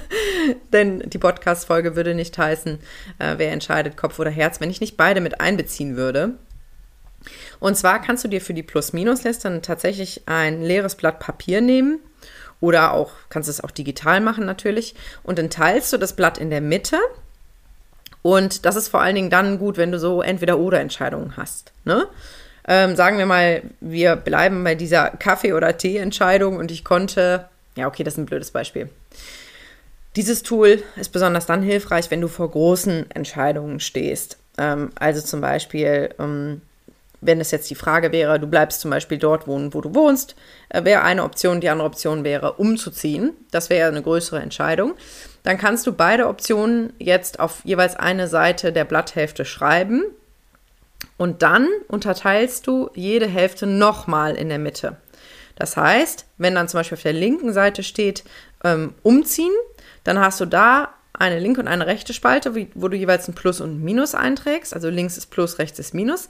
Denn 0.72 1.00
die 1.00 1.18
Podcast-Folge 1.18 1.96
würde 1.96 2.14
nicht 2.14 2.36
heißen, 2.36 2.78
äh, 3.18 3.34
wer 3.38 3.52
entscheidet, 3.52 3.96
Kopf 3.96 4.18
oder 4.18 4.30
Herz, 4.30 4.60
wenn 4.60 4.70
ich 4.70 4.80
nicht 4.80 4.96
beide 4.96 5.20
mit 5.20 5.40
einbeziehen 5.40 5.96
würde. 5.96 6.34
Und 7.58 7.76
zwar 7.76 8.00
kannst 8.00 8.24
du 8.24 8.28
dir 8.28 8.40
für 8.40 8.54
die 8.54 8.62
Plus-Minus-Liste 8.62 9.60
tatsächlich 9.62 10.22
ein 10.26 10.62
leeres 10.62 10.94
Blatt 10.94 11.18
Papier 11.18 11.60
nehmen 11.60 11.98
oder 12.60 12.92
auch, 12.92 13.12
kannst 13.28 13.48
es 13.48 13.62
auch 13.62 13.70
digital 13.70 14.20
machen 14.20 14.44
natürlich. 14.46 14.94
Und 15.22 15.38
dann 15.38 15.50
teilst 15.50 15.92
du 15.92 15.96
das 15.96 16.14
Blatt 16.14 16.38
in 16.38 16.50
der 16.50 16.60
Mitte. 16.60 16.98
Und 18.22 18.66
das 18.66 18.76
ist 18.76 18.88
vor 18.88 19.00
allen 19.00 19.14
Dingen 19.14 19.30
dann 19.30 19.58
gut, 19.58 19.76
wenn 19.78 19.92
du 19.92 19.98
so 19.98 20.20
Entweder-Oder-Entscheidungen 20.20 21.36
hast. 21.36 21.72
Ne? 21.84 22.06
Ähm, 22.68 22.96
sagen 22.96 23.18
wir 23.18 23.26
mal, 23.26 23.62
wir 23.80 24.16
bleiben 24.16 24.62
bei 24.62 24.74
dieser 24.74 25.10
Kaffee- 25.10 25.54
oder 25.54 25.76
Tee-Entscheidung 25.76 26.56
und 26.58 26.70
ich 26.70 26.84
konnte, 26.84 27.48
ja, 27.76 27.86
okay, 27.86 28.04
das 28.04 28.14
ist 28.14 28.18
ein 28.18 28.26
blödes 28.26 28.50
Beispiel. 28.50 28.90
Dieses 30.16 30.42
Tool 30.42 30.82
ist 30.96 31.12
besonders 31.12 31.46
dann 31.46 31.62
hilfreich, 31.62 32.10
wenn 32.10 32.20
du 32.20 32.28
vor 32.28 32.50
großen 32.50 33.10
Entscheidungen 33.10 33.80
stehst. 33.80 34.38
Ähm, 34.58 34.90
also 34.96 35.22
zum 35.22 35.40
Beispiel, 35.40 36.10
ähm, 36.18 36.60
wenn 37.20 37.40
es 37.40 37.50
jetzt 37.50 37.68
die 37.70 37.74
Frage 37.74 38.12
wäre, 38.12 38.40
du 38.40 38.46
bleibst 38.46 38.80
zum 38.80 38.90
Beispiel 38.90 39.18
dort 39.18 39.46
wohnen, 39.46 39.74
wo 39.74 39.80
du 39.80 39.94
wohnst, 39.94 40.36
äh, 40.70 40.84
wäre 40.84 41.02
eine 41.02 41.24
Option. 41.24 41.60
Die 41.60 41.68
andere 41.68 41.86
Option 41.86 42.24
wäre, 42.24 42.54
umzuziehen. 42.54 43.32
Das 43.50 43.70
wäre 43.70 43.88
eine 43.88 44.02
größere 44.02 44.40
Entscheidung. 44.40 44.94
Dann 45.42 45.58
kannst 45.58 45.86
du 45.86 45.92
beide 45.92 46.28
Optionen 46.28 46.92
jetzt 46.98 47.40
auf 47.40 47.60
jeweils 47.64 47.96
eine 47.96 48.28
Seite 48.28 48.72
der 48.72 48.84
Blatthälfte 48.84 49.44
schreiben. 49.44 50.02
Und 51.16 51.42
dann 51.42 51.68
unterteilst 51.88 52.66
du 52.66 52.90
jede 52.94 53.26
Hälfte 53.26 53.66
nochmal 53.66 54.34
in 54.36 54.48
der 54.48 54.58
Mitte. 54.58 54.96
Das 55.56 55.76
heißt, 55.76 56.24
wenn 56.38 56.54
dann 56.54 56.68
zum 56.68 56.80
Beispiel 56.80 56.96
auf 56.96 57.02
der 57.02 57.12
linken 57.12 57.52
Seite 57.52 57.82
steht, 57.82 58.24
ähm, 58.64 58.94
umziehen, 59.02 59.52
dann 60.04 60.18
hast 60.18 60.40
du 60.40 60.46
da 60.46 60.88
eine 61.12 61.38
linke 61.38 61.60
und 61.60 61.68
eine 61.68 61.86
rechte 61.86 62.14
Spalte, 62.14 62.54
wo 62.74 62.88
du 62.88 62.96
jeweils 62.96 63.28
ein 63.28 63.34
Plus 63.34 63.60
und 63.60 63.74
ein 63.74 63.84
Minus 63.84 64.14
einträgst. 64.14 64.72
Also 64.72 64.88
links 64.88 65.18
ist 65.18 65.26
Plus, 65.26 65.58
rechts 65.58 65.78
ist 65.78 65.92
Minus. 65.92 66.28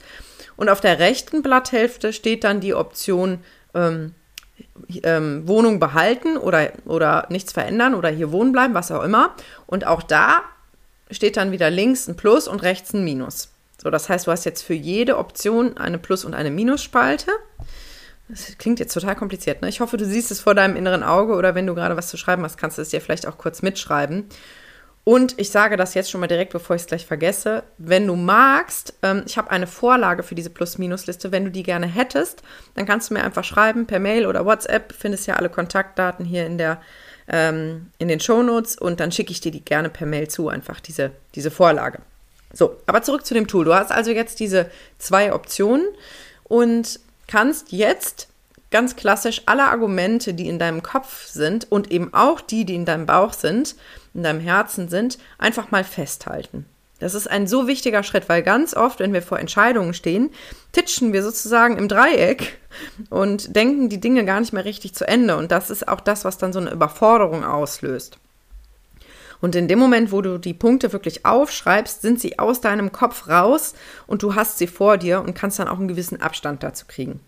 Und 0.55 0.69
auf 0.69 0.81
der 0.81 0.99
rechten 0.99 1.41
Blatthälfte 1.41 2.13
steht 2.13 2.43
dann 2.43 2.59
die 2.59 2.73
Option 2.73 3.39
ähm, 3.73 4.13
ähm, 5.03 5.47
Wohnung 5.47 5.79
behalten 5.79 6.37
oder, 6.37 6.71
oder 6.85 7.27
nichts 7.29 7.51
verändern 7.51 7.95
oder 7.95 8.09
hier 8.09 8.31
wohnen 8.31 8.51
bleiben, 8.51 8.73
was 8.73 8.91
auch 8.91 9.03
immer. 9.03 9.35
Und 9.65 9.85
auch 9.85 10.03
da 10.03 10.41
steht 11.09 11.37
dann 11.37 11.51
wieder 11.51 11.69
links 11.69 12.07
ein 12.07 12.15
Plus 12.15 12.47
und 12.47 12.61
rechts 12.63 12.93
ein 12.93 13.03
Minus. 13.03 13.49
So, 13.81 13.89
das 13.89 14.09
heißt, 14.09 14.27
du 14.27 14.31
hast 14.31 14.45
jetzt 14.45 14.61
für 14.61 14.73
jede 14.73 15.17
Option 15.17 15.77
eine 15.77 15.97
Plus- 15.97 16.25
und 16.25 16.33
eine 16.33 16.51
Minusspalte. 16.51 17.31
Das 18.29 18.57
klingt 18.57 18.79
jetzt 18.79 18.93
total 18.93 19.15
kompliziert, 19.15 19.61
ne? 19.61 19.67
Ich 19.67 19.81
hoffe, 19.81 19.97
du 19.97 20.05
siehst 20.05 20.31
es 20.31 20.39
vor 20.39 20.55
deinem 20.55 20.77
inneren 20.77 21.03
Auge 21.03 21.33
oder 21.33 21.53
wenn 21.53 21.67
du 21.67 21.75
gerade 21.75 21.97
was 21.97 22.07
zu 22.07 22.15
schreiben 22.15 22.43
hast, 22.43 22.57
kannst 22.57 22.77
du 22.77 22.81
es 22.81 22.89
dir 22.89 23.01
vielleicht 23.01 23.27
auch 23.27 23.37
kurz 23.37 23.61
mitschreiben. 23.61 24.29
Und 25.03 25.39
ich 25.39 25.49
sage 25.49 25.77
das 25.77 25.95
jetzt 25.95 26.11
schon 26.11 26.21
mal 26.21 26.27
direkt, 26.27 26.53
bevor 26.53 26.75
ich 26.75 26.83
es 26.83 26.87
gleich 26.87 27.05
vergesse. 27.07 27.63
Wenn 27.79 28.05
du 28.05 28.15
magst, 28.15 28.93
ähm, 29.01 29.23
ich 29.25 29.37
habe 29.37 29.49
eine 29.49 29.65
Vorlage 29.65 30.21
für 30.21 30.35
diese 30.35 30.51
Plus-Minus-Liste. 30.51 31.31
Wenn 31.31 31.45
du 31.45 31.51
die 31.51 31.63
gerne 31.63 31.87
hättest, 31.87 32.43
dann 32.75 32.85
kannst 32.85 33.09
du 33.09 33.15
mir 33.15 33.23
einfach 33.23 33.43
schreiben 33.43 33.87
per 33.87 33.99
Mail 33.99 34.27
oder 34.27 34.45
WhatsApp. 34.45 34.93
Findest 34.93 35.25
ja 35.25 35.35
alle 35.35 35.49
Kontaktdaten 35.49 36.23
hier 36.23 36.45
in 36.45 36.57
der 36.57 36.81
ähm, 37.27 37.87
in 37.97 38.07
den 38.07 38.19
Shownotes 38.19 38.77
und 38.77 38.99
dann 38.99 39.11
schicke 39.11 39.31
ich 39.31 39.41
dir 39.41 39.51
die 39.51 39.63
gerne 39.63 39.89
per 39.89 40.05
Mail 40.05 40.27
zu, 40.27 40.49
einfach 40.49 40.79
diese, 40.79 41.11
diese 41.33 41.49
Vorlage. 41.49 41.99
So, 42.53 42.77
aber 42.85 43.01
zurück 43.01 43.25
zu 43.25 43.33
dem 43.33 43.47
Tool. 43.47 43.65
Du 43.65 43.73
hast 43.73 43.91
also 43.91 44.11
jetzt 44.11 44.39
diese 44.39 44.69
zwei 44.97 45.33
Optionen 45.33 45.87
und 46.43 46.99
kannst 47.27 47.71
jetzt 47.71 48.27
ganz 48.71 48.95
klassisch 48.95 49.43
alle 49.45 49.65
Argumente, 49.65 50.33
die 50.33 50.47
in 50.47 50.57
deinem 50.57 50.81
Kopf 50.81 51.27
sind 51.27 51.71
und 51.71 51.91
eben 51.91 52.13
auch 52.13 52.41
die, 52.41 52.65
die 52.65 52.75
in 52.75 52.85
deinem 52.85 53.05
Bauch 53.05 53.33
sind, 53.33 53.75
in 54.13 54.23
deinem 54.23 54.39
Herzen 54.39 54.89
sind, 54.89 55.17
einfach 55.37 55.71
mal 55.71 55.83
festhalten. 55.83 56.65
Das 56.99 57.15
ist 57.15 57.29
ein 57.29 57.47
so 57.47 57.67
wichtiger 57.67 58.03
Schritt, 58.03 58.29
weil 58.29 58.43
ganz 58.43 58.75
oft, 58.75 58.99
wenn 58.99 59.11
wir 59.11 59.23
vor 59.23 59.39
Entscheidungen 59.39 59.95
stehen, 59.95 60.29
titschen 60.71 61.13
wir 61.13 61.23
sozusagen 61.23 61.77
im 61.77 61.87
Dreieck 61.87 62.59
und 63.09 63.55
denken 63.55 63.89
die 63.89 63.99
Dinge 63.99 64.23
gar 64.23 64.39
nicht 64.39 64.53
mehr 64.53 64.65
richtig 64.65 64.93
zu 64.93 65.07
Ende. 65.07 65.35
Und 65.35 65.51
das 65.51 65.71
ist 65.71 65.87
auch 65.87 65.99
das, 65.99 66.25
was 66.25 66.37
dann 66.37 66.53
so 66.53 66.59
eine 66.59 66.69
Überforderung 66.69 67.43
auslöst. 67.43 68.17
Und 69.41 69.55
in 69.55 69.67
dem 69.67 69.79
Moment, 69.79 70.11
wo 70.11 70.21
du 70.21 70.37
die 70.37 70.53
Punkte 70.53 70.93
wirklich 70.93 71.25
aufschreibst, 71.25 72.03
sind 72.03 72.21
sie 72.21 72.37
aus 72.37 72.61
deinem 72.61 72.91
Kopf 72.91 73.27
raus 73.27 73.73
und 74.05 74.21
du 74.21 74.35
hast 74.35 74.59
sie 74.59 74.67
vor 74.67 74.97
dir 74.97 75.21
und 75.21 75.33
kannst 75.33 75.57
dann 75.57 75.67
auch 75.67 75.79
einen 75.79 75.87
gewissen 75.87 76.21
Abstand 76.21 76.61
dazu 76.61 76.85
kriegen. 76.87 77.19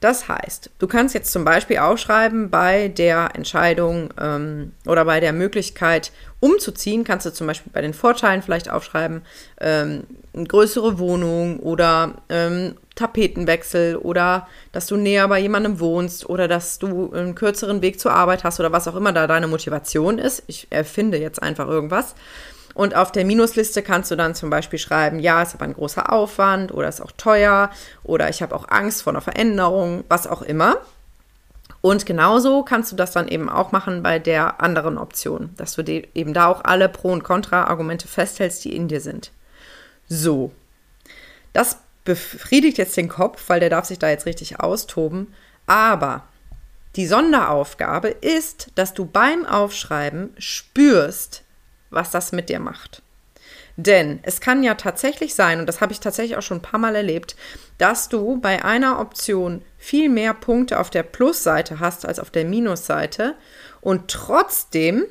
Das 0.00 0.28
heißt, 0.28 0.70
du 0.78 0.86
kannst 0.86 1.14
jetzt 1.14 1.30
zum 1.30 1.44
Beispiel 1.44 1.76
aufschreiben, 1.76 2.48
bei 2.48 2.88
der 2.88 3.30
Entscheidung 3.34 4.08
ähm, 4.18 4.72
oder 4.86 5.04
bei 5.04 5.20
der 5.20 5.34
Möglichkeit 5.34 6.10
umzuziehen, 6.40 7.04
kannst 7.04 7.26
du 7.26 7.32
zum 7.32 7.46
Beispiel 7.46 7.70
bei 7.70 7.82
den 7.82 7.92
Vorteilen 7.92 8.40
vielleicht 8.40 8.70
aufschreiben, 8.70 9.20
ähm, 9.60 10.04
eine 10.32 10.46
größere 10.46 10.98
Wohnung 10.98 11.60
oder 11.60 12.14
ähm, 12.30 12.76
Tapetenwechsel 12.94 13.96
oder 13.96 14.48
dass 14.72 14.86
du 14.86 14.96
näher 14.96 15.28
bei 15.28 15.38
jemandem 15.38 15.80
wohnst 15.80 16.28
oder 16.28 16.48
dass 16.48 16.78
du 16.78 17.12
einen 17.12 17.34
kürzeren 17.34 17.82
Weg 17.82 18.00
zur 18.00 18.12
Arbeit 18.12 18.42
hast 18.42 18.58
oder 18.58 18.72
was 18.72 18.88
auch 18.88 18.96
immer 18.96 19.12
da 19.12 19.26
deine 19.26 19.48
Motivation 19.48 20.18
ist. 20.18 20.44
Ich 20.46 20.66
erfinde 20.70 21.18
jetzt 21.18 21.42
einfach 21.42 21.68
irgendwas. 21.68 22.14
Und 22.74 22.94
auf 22.94 23.12
der 23.12 23.24
Minusliste 23.24 23.82
kannst 23.82 24.10
du 24.10 24.16
dann 24.16 24.34
zum 24.34 24.50
Beispiel 24.50 24.78
schreiben, 24.78 25.18
ja, 25.18 25.42
ist 25.42 25.54
aber 25.54 25.64
ein 25.64 25.74
großer 25.74 26.12
Aufwand 26.12 26.72
oder 26.72 26.88
ist 26.88 27.00
auch 27.00 27.12
teuer 27.12 27.70
oder 28.04 28.28
ich 28.28 28.42
habe 28.42 28.54
auch 28.54 28.68
Angst 28.68 29.02
vor 29.02 29.12
einer 29.12 29.20
Veränderung, 29.20 30.04
was 30.08 30.26
auch 30.26 30.42
immer. 30.42 30.78
Und 31.80 32.04
genauso 32.04 32.62
kannst 32.62 32.92
du 32.92 32.96
das 32.96 33.12
dann 33.12 33.28
eben 33.28 33.48
auch 33.48 33.72
machen 33.72 34.02
bei 34.02 34.18
der 34.18 34.60
anderen 34.60 34.98
Option, 34.98 35.50
dass 35.56 35.74
du 35.74 35.82
eben 35.82 36.34
da 36.34 36.46
auch 36.46 36.62
alle 36.64 36.88
Pro- 36.88 37.12
und 37.12 37.24
Kontra-Argumente 37.24 38.06
festhältst, 38.06 38.64
die 38.64 38.76
in 38.76 38.88
dir 38.88 39.00
sind. 39.00 39.32
So, 40.08 40.52
das 41.52 41.78
befriedigt 42.04 42.78
jetzt 42.78 42.96
den 42.96 43.08
Kopf, 43.08 43.48
weil 43.48 43.60
der 43.60 43.70
darf 43.70 43.86
sich 43.86 43.98
da 43.98 44.10
jetzt 44.10 44.26
richtig 44.26 44.60
austoben. 44.60 45.34
Aber 45.66 46.24
die 46.96 47.06
Sonderaufgabe 47.06 48.08
ist, 48.08 48.68
dass 48.74 48.94
du 48.94 49.04
beim 49.04 49.46
Aufschreiben 49.46 50.34
spürst, 50.38 51.44
was 51.90 52.10
das 52.10 52.32
mit 52.32 52.48
dir 52.48 52.60
macht. 52.60 53.02
Denn 53.76 54.20
es 54.22 54.40
kann 54.40 54.62
ja 54.62 54.74
tatsächlich 54.74 55.34
sein, 55.34 55.60
und 55.60 55.66
das 55.66 55.80
habe 55.80 55.92
ich 55.92 56.00
tatsächlich 56.00 56.36
auch 56.36 56.42
schon 56.42 56.58
ein 56.58 56.62
paar 56.62 56.80
Mal 56.80 56.96
erlebt, 56.96 57.36
dass 57.78 58.08
du 58.08 58.38
bei 58.40 58.64
einer 58.64 58.98
Option 58.98 59.62
viel 59.78 60.08
mehr 60.08 60.34
Punkte 60.34 60.78
auf 60.78 60.90
der 60.90 61.02
Plusseite 61.02 61.80
hast 61.80 62.06
als 62.06 62.18
auf 62.18 62.30
der 62.30 62.44
Minusseite 62.44 63.34
und 63.80 64.08
trotzdem 64.08 65.06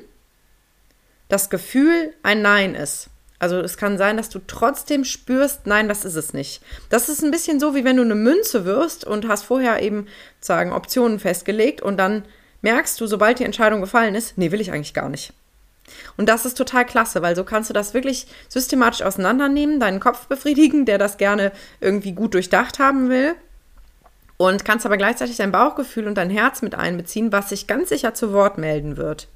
das 1.28 1.50
Gefühl 1.50 2.14
ein 2.22 2.42
Nein 2.42 2.74
ist. 2.74 3.08
Also 3.40 3.58
es 3.58 3.78
kann 3.78 3.96
sein, 3.96 4.18
dass 4.18 4.28
du 4.28 4.38
trotzdem 4.46 5.04
spürst, 5.04 5.66
nein, 5.66 5.88
das 5.88 6.04
ist 6.04 6.14
es 6.14 6.34
nicht. 6.34 6.62
Das 6.90 7.08
ist 7.08 7.22
ein 7.22 7.30
bisschen 7.30 7.58
so, 7.58 7.74
wie 7.74 7.84
wenn 7.84 7.96
du 7.96 8.02
eine 8.02 8.14
Münze 8.14 8.66
wirst 8.66 9.04
und 9.04 9.26
hast 9.26 9.44
vorher 9.44 9.80
eben 9.80 10.06
sagen 10.40 10.72
Optionen 10.72 11.18
festgelegt 11.18 11.80
und 11.80 11.96
dann 11.96 12.26
merkst 12.60 13.00
du, 13.00 13.06
sobald 13.06 13.38
die 13.38 13.44
Entscheidung 13.44 13.80
gefallen 13.80 14.14
ist, 14.14 14.36
nee, 14.36 14.50
will 14.50 14.60
ich 14.60 14.72
eigentlich 14.72 14.92
gar 14.92 15.08
nicht. 15.08 15.32
Und 16.16 16.28
das 16.28 16.44
ist 16.44 16.56
total 16.56 16.84
klasse, 16.84 17.22
weil 17.22 17.36
so 17.36 17.44
kannst 17.44 17.70
du 17.70 17.74
das 17.74 17.94
wirklich 17.94 18.26
systematisch 18.48 19.02
auseinandernehmen, 19.02 19.80
deinen 19.80 20.00
Kopf 20.00 20.26
befriedigen, 20.26 20.84
der 20.84 20.98
das 20.98 21.16
gerne 21.16 21.52
irgendwie 21.80 22.12
gut 22.12 22.34
durchdacht 22.34 22.78
haben 22.78 23.08
will. 23.08 23.34
Und 24.36 24.64
kannst 24.64 24.86
aber 24.86 24.96
gleichzeitig 24.96 25.36
dein 25.36 25.52
Bauchgefühl 25.52 26.06
und 26.06 26.16
dein 26.16 26.30
Herz 26.30 26.62
mit 26.62 26.74
einbeziehen, 26.74 27.30
was 27.30 27.50
sich 27.50 27.66
ganz 27.66 27.90
sicher 27.90 28.14
zu 28.14 28.32
Wort 28.32 28.56
melden 28.56 28.96
wird. 28.96 29.28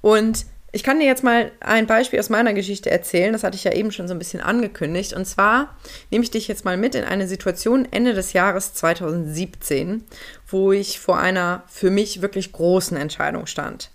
Und 0.00 0.46
ich 0.74 0.82
kann 0.82 0.98
dir 0.98 1.06
jetzt 1.06 1.22
mal 1.22 1.52
ein 1.60 1.86
Beispiel 1.86 2.18
aus 2.18 2.30
meiner 2.30 2.52
Geschichte 2.52 2.90
erzählen. 2.90 3.32
Das 3.32 3.44
hatte 3.44 3.54
ich 3.54 3.62
ja 3.62 3.72
eben 3.72 3.92
schon 3.92 4.08
so 4.08 4.14
ein 4.14 4.18
bisschen 4.18 4.40
angekündigt. 4.40 5.12
Und 5.12 5.24
zwar 5.24 5.76
nehme 6.10 6.24
ich 6.24 6.32
dich 6.32 6.48
jetzt 6.48 6.64
mal 6.64 6.76
mit 6.76 6.96
in 6.96 7.04
eine 7.04 7.28
Situation 7.28 7.86
Ende 7.92 8.12
des 8.12 8.32
Jahres 8.32 8.74
2017, 8.74 10.02
wo 10.48 10.72
ich 10.72 10.98
vor 10.98 11.16
einer 11.16 11.62
für 11.68 11.90
mich 11.90 12.22
wirklich 12.22 12.50
großen 12.50 12.96
Entscheidung 12.96 13.46
stand. 13.46 13.90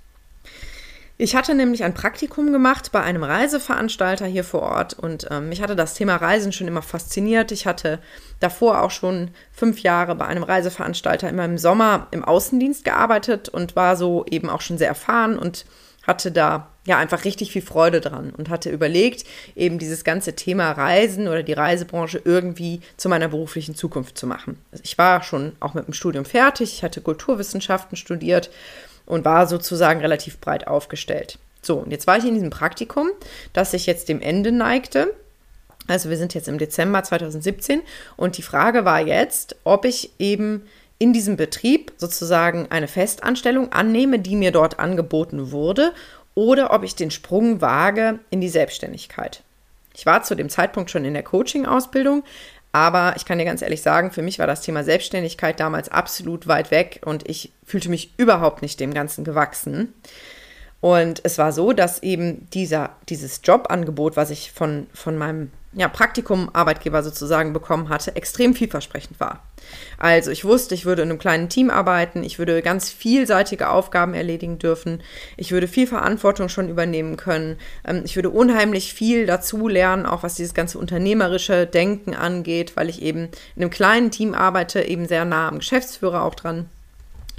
Ich 1.21 1.35
hatte 1.35 1.53
nämlich 1.53 1.83
ein 1.83 1.93
Praktikum 1.93 2.53
gemacht 2.53 2.93
bei 2.93 3.01
einem 3.01 3.25
Reiseveranstalter 3.25 4.25
hier 4.25 4.45
vor 4.45 4.61
Ort 4.61 4.93
und 4.93 5.27
ähm, 5.29 5.49
mich 5.49 5.61
hatte 5.61 5.75
das 5.75 5.93
Thema 5.93 6.15
Reisen 6.15 6.53
schon 6.53 6.69
immer 6.69 6.81
fasziniert. 6.81 7.51
Ich 7.51 7.67
hatte 7.67 7.99
davor 8.39 8.81
auch 8.81 8.89
schon 8.89 9.31
fünf 9.51 9.81
Jahre 9.81 10.15
bei 10.15 10.25
einem 10.27 10.43
Reiseveranstalter 10.43 11.27
immer 11.27 11.43
im 11.43 11.57
Sommer 11.57 12.07
im 12.11 12.23
Außendienst 12.23 12.85
gearbeitet 12.85 13.49
und 13.49 13.75
war 13.75 13.97
so 13.97 14.25
eben 14.31 14.49
auch 14.49 14.61
schon 14.61 14.77
sehr 14.77 14.87
erfahren 14.87 15.37
und 15.37 15.65
hatte 16.07 16.31
da 16.31 16.69
ja 16.85 16.97
einfach 16.97 17.25
richtig 17.25 17.51
viel 17.51 17.63
Freude 17.63 17.99
dran 17.99 18.31
und 18.37 18.47
hatte 18.47 18.69
überlegt, 18.69 19.25
eben 19.57 19.77
dieses 19.77 20.05
ganze 20.05 20.37
Thema 20.37 20.71
Reisen 20.71 21.27
oder 21.27 21.43
die 21.43 21.51
Reisebranche 21.51 22.21
irgendwie 22.23 22.79
zu 22.95 23.09
meiner 23.09 23.27
beruflichen 23.27 23.75
Zukunft 23.75 24.17
zu 24.17 24.25
machen. 24.25 24.57
Also 24.71 24.85
ich 24.85 24.97
war 24.97 25.21
schon 25.21 25.51
auch 25.59 25.73
mit 25.73 25.85
dem 25.85 25.93
Studium 25.93 26.23
fertig, 26.23 26.71
ich 26.75 26.83
hatte 26.83 27.01
Kulturwissenschaften 27.01 27.97
studiert 27.97 28.49
und 29.09 29.25
war 29.25 29.47
sozusagen 29.47 29.99
relativ 29.99 30.39
breit 30.39 30.67
aufgestellt. 30.67 31.37
So, 31.61 31.79
und 31.79 31.91
jetzt 31.91 32.07
war 32.07 32.17
ich 32.17 32.25
in 32.25 32.35
diesem 32.35 32.51
Praktikum, 32.51 33.09
das 33.51 33.71
sich 33.71 33.85
jetzt 33.85 34.07
dem 34.07 34.21
Ende 34.21 34.53
neigte. 34.53 35.13
Also 35.87 36.09
wir 36.09 36.15
sind 36.15 36.33
jetzt 36.33 36.47
im 36.47 36.59
Dezember 36.59 37.03
2017 37.03 37.81
und 38.15 38.37
die 38.37 38.43
Frage 38.43 38.85
war 38.85 39.01
jetzt, 39.01 39.57
ob 39.65 39.83
ich 39.83 40.11
eben 40.19 40.63
in 40.99 41.11
diesem 41.11 41.35
Betrieb 41.35 41.91
sozusagen 41.97 42.67
eine 42.69 42.87
Festanstellung 42.87 43.73
annehme, 43.73 44.19
die 44.19 44.35
mir 44.35 44.51
dort 44.51 44.79
angeboten 44.79 45.51
wurde, 45.51 45.93
oder 46.35 46.71
ob 46.71 46.83
ich 46.83 46.95
den 46.95 47.11
Sprung 47.11 47.59
wage 47.59 48.19
in 48.29 48.39
die 48.39 48.49
Selbstständigkeit. 48.49 49.41
Ich 49.95 50.05
war 50.05 50.23
zu 50.23 50.35
dem 50.35 50.49
Zeitpunkt 50.49 50.91
schon 50.91 51.03
in 51.03 51.13
der 51.13 51.23
Coaching-Ausbildung, 51.23 52.23
aber 52.71 53.13
ich 53.15 53.25
kann 53.25 53.39
dir 53.39 53.45
ganz 53.45 53.61
ehrlich 53.61 53.81
sagen, 53.81 54.11
für 54.11 54.21
mich 54.21 54.37
war 54.39 54.47
das 54.47 54.61
Thema 54.61 54.83
Selbstständigkeit 54.83 55.59
damals 55.59 55.89
absolut 55.89 56.47
weit 56.47 56.71
weg 56.71 57.01
und 57.03 57.27
ich 57.27 57.51
fühlte 57.65 57.89
mich 57.89 58.13
überhaupt 58.17 58.61
nicht 58.61 58.79
dem 58.79 58.93
Ganzen 58.93 59.23
gewachsen. 59.23 59.93
Und 60.81 61.21
es 61.23 61.37
war 61.37 61.51
so, 61.51 61.73
dass 61.73 62.03
eben 62.03 62.49
dieser, 62.51 62.91
dieses 63.09 63.41
Jobangebot, 63.43 64.15
was 64.15 64.29
ich 64.29 64.51
von, 64.51 64.87
von 64.93 65.17
meinem 65.17 65.51
ja, 65.73 65.87
Praktikum 65.87 66.49
Arbeitgeber 66.53 67.03
sozusagen 67.03 67.53
bekommen 67.53 67.89
hatte, 67.89 68.15
extrem 68.15 68.55
vielversprechend 68.55 69.19
war. 69.19 69.43
Also 69.99 70.31
ich 70.31 70.43
wusste, 70.43 70.73
ich 70.73 70.85
würde 70.85 71.03
in 71.03 71.09
einem 71.09 71.19
kleinen 71.19 71.47
Team 71.47 71.69
arbeiten, 71.69 72.23
ich 72.23 72.39
würde 72.39 72.63
ganz 72.63 72.89
vielseitige 72.89 73.69
Aufgaben 73.69 74.15
erledigen 74.15 74.57
dürfen, 74.57 75.03
ich 75.37 75.51
würde 75.51 75.67
viel 75.67 75.85
Verantwortung 75.85 76.49
schon 76.49 76.69
übernehmen 76.69 77.17
können, 77.17 77.57
ähm, 77.85 78.01
ich 78.03 78.15
würde 78.15 78.31
unheimlich 78.31 78.93
viel 78.93 79.27
dazu 79.27 79.67
lernen, 79.67 80.07
auch 80.07 80.23
was 80.23 80.35
dieses 80.35 80.55
ganze 80.55 80.79
unternehmerische 80.79 81.67
Denken 81.67 82.15
angeht, 82.15 82.75
weil 82.75 82.89
ich 82.89 83.01
eben 83.01 83.29
in 83.55 83.61
einem 83.61 83.69
kleinen 83.69 84.09
Team 84.09 84.33
arbeite, 84.33 84.81
eben 84.81 85.07
sehr 85.07 85.25
nah 85.25 85.49
am 85.49 85.59
Geschäftsführer 85.59 86.23
auch 86.23 86.35
dran. 86.35 86.67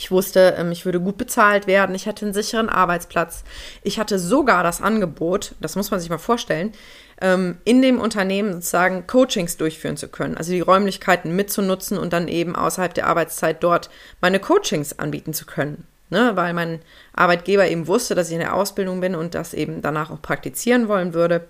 Ich 0.01 0.11
wusste, 0.11 0.55
ähm, 0.57 0.73
ich 0.73 0.87
würde 0.87 0.99
gut 0.99 1.19
bezahlt 1.19 1.67
werden, 1.67 1.95
ich 1.95 2.09
hatte 2.09 2.25
einen 2.25 2.33
sicheren 2.33 2.71
Arbeitsplatz. 2.71 3.45
Ich 3.83 3.99
hatte 3.99 4.19
sogar 4.19 4.63
das 4.63 4.81
Angebot, 4.81 5.55
das 5.61 5.77
muss 5.77 5.91
man 5.91 6.01
sich 6.01 6.09
mal 6.09 6.17
vorstellen, 6.17 6.73
ähm, 7.21 7.59
in 7.65 7.83
dem 7.83 8.01
Unternehmen 8.01 8.55
sozusagen 8.55 9.07
Coachings 9.07 9.59
durchführen 9.59 9.99
zu 9.99 10.09
können, 10.09 10.39
also 10.39 10.53
die 10.53 10.63
Räumlichkeiten 10.63 11.37
mitzunutzen 11.37 11.99
und 11.99 12.15
dann 12.15 12.29
eben 12.29 12.57
außerhalb 12.57 12.95
der 12.95 13.09
Arbeitszeit 13.09 13.63
dort 13.63 13.91
meine 14.23 14.41
Coachings 14.41 14.99
anbieten 14.99 15.35
zu 15.35 15.45
können. 15.45 15.87
Ne, 16.09 16.33
weil 16.35 16.55
mein 16.55 16.81
Arbeitgeber 17.13 17.69
eben 17.69 17.87
wusste, 17.87 18.17
dass 18.17 18.29
ich 18.29 18.35
in 18.35 18.41
der 18.41 18.57
Ausbildung 18.57 19.01
bin 19.01 19.15
und 19.15 19.37
das 19.37 19.55
eben 19.55 19.81
danach 19.81 20.11
auch 20.11 20.21
praktizieren 20.21 20.89
wollen 20.89 21.15
würde. 21.15 21.47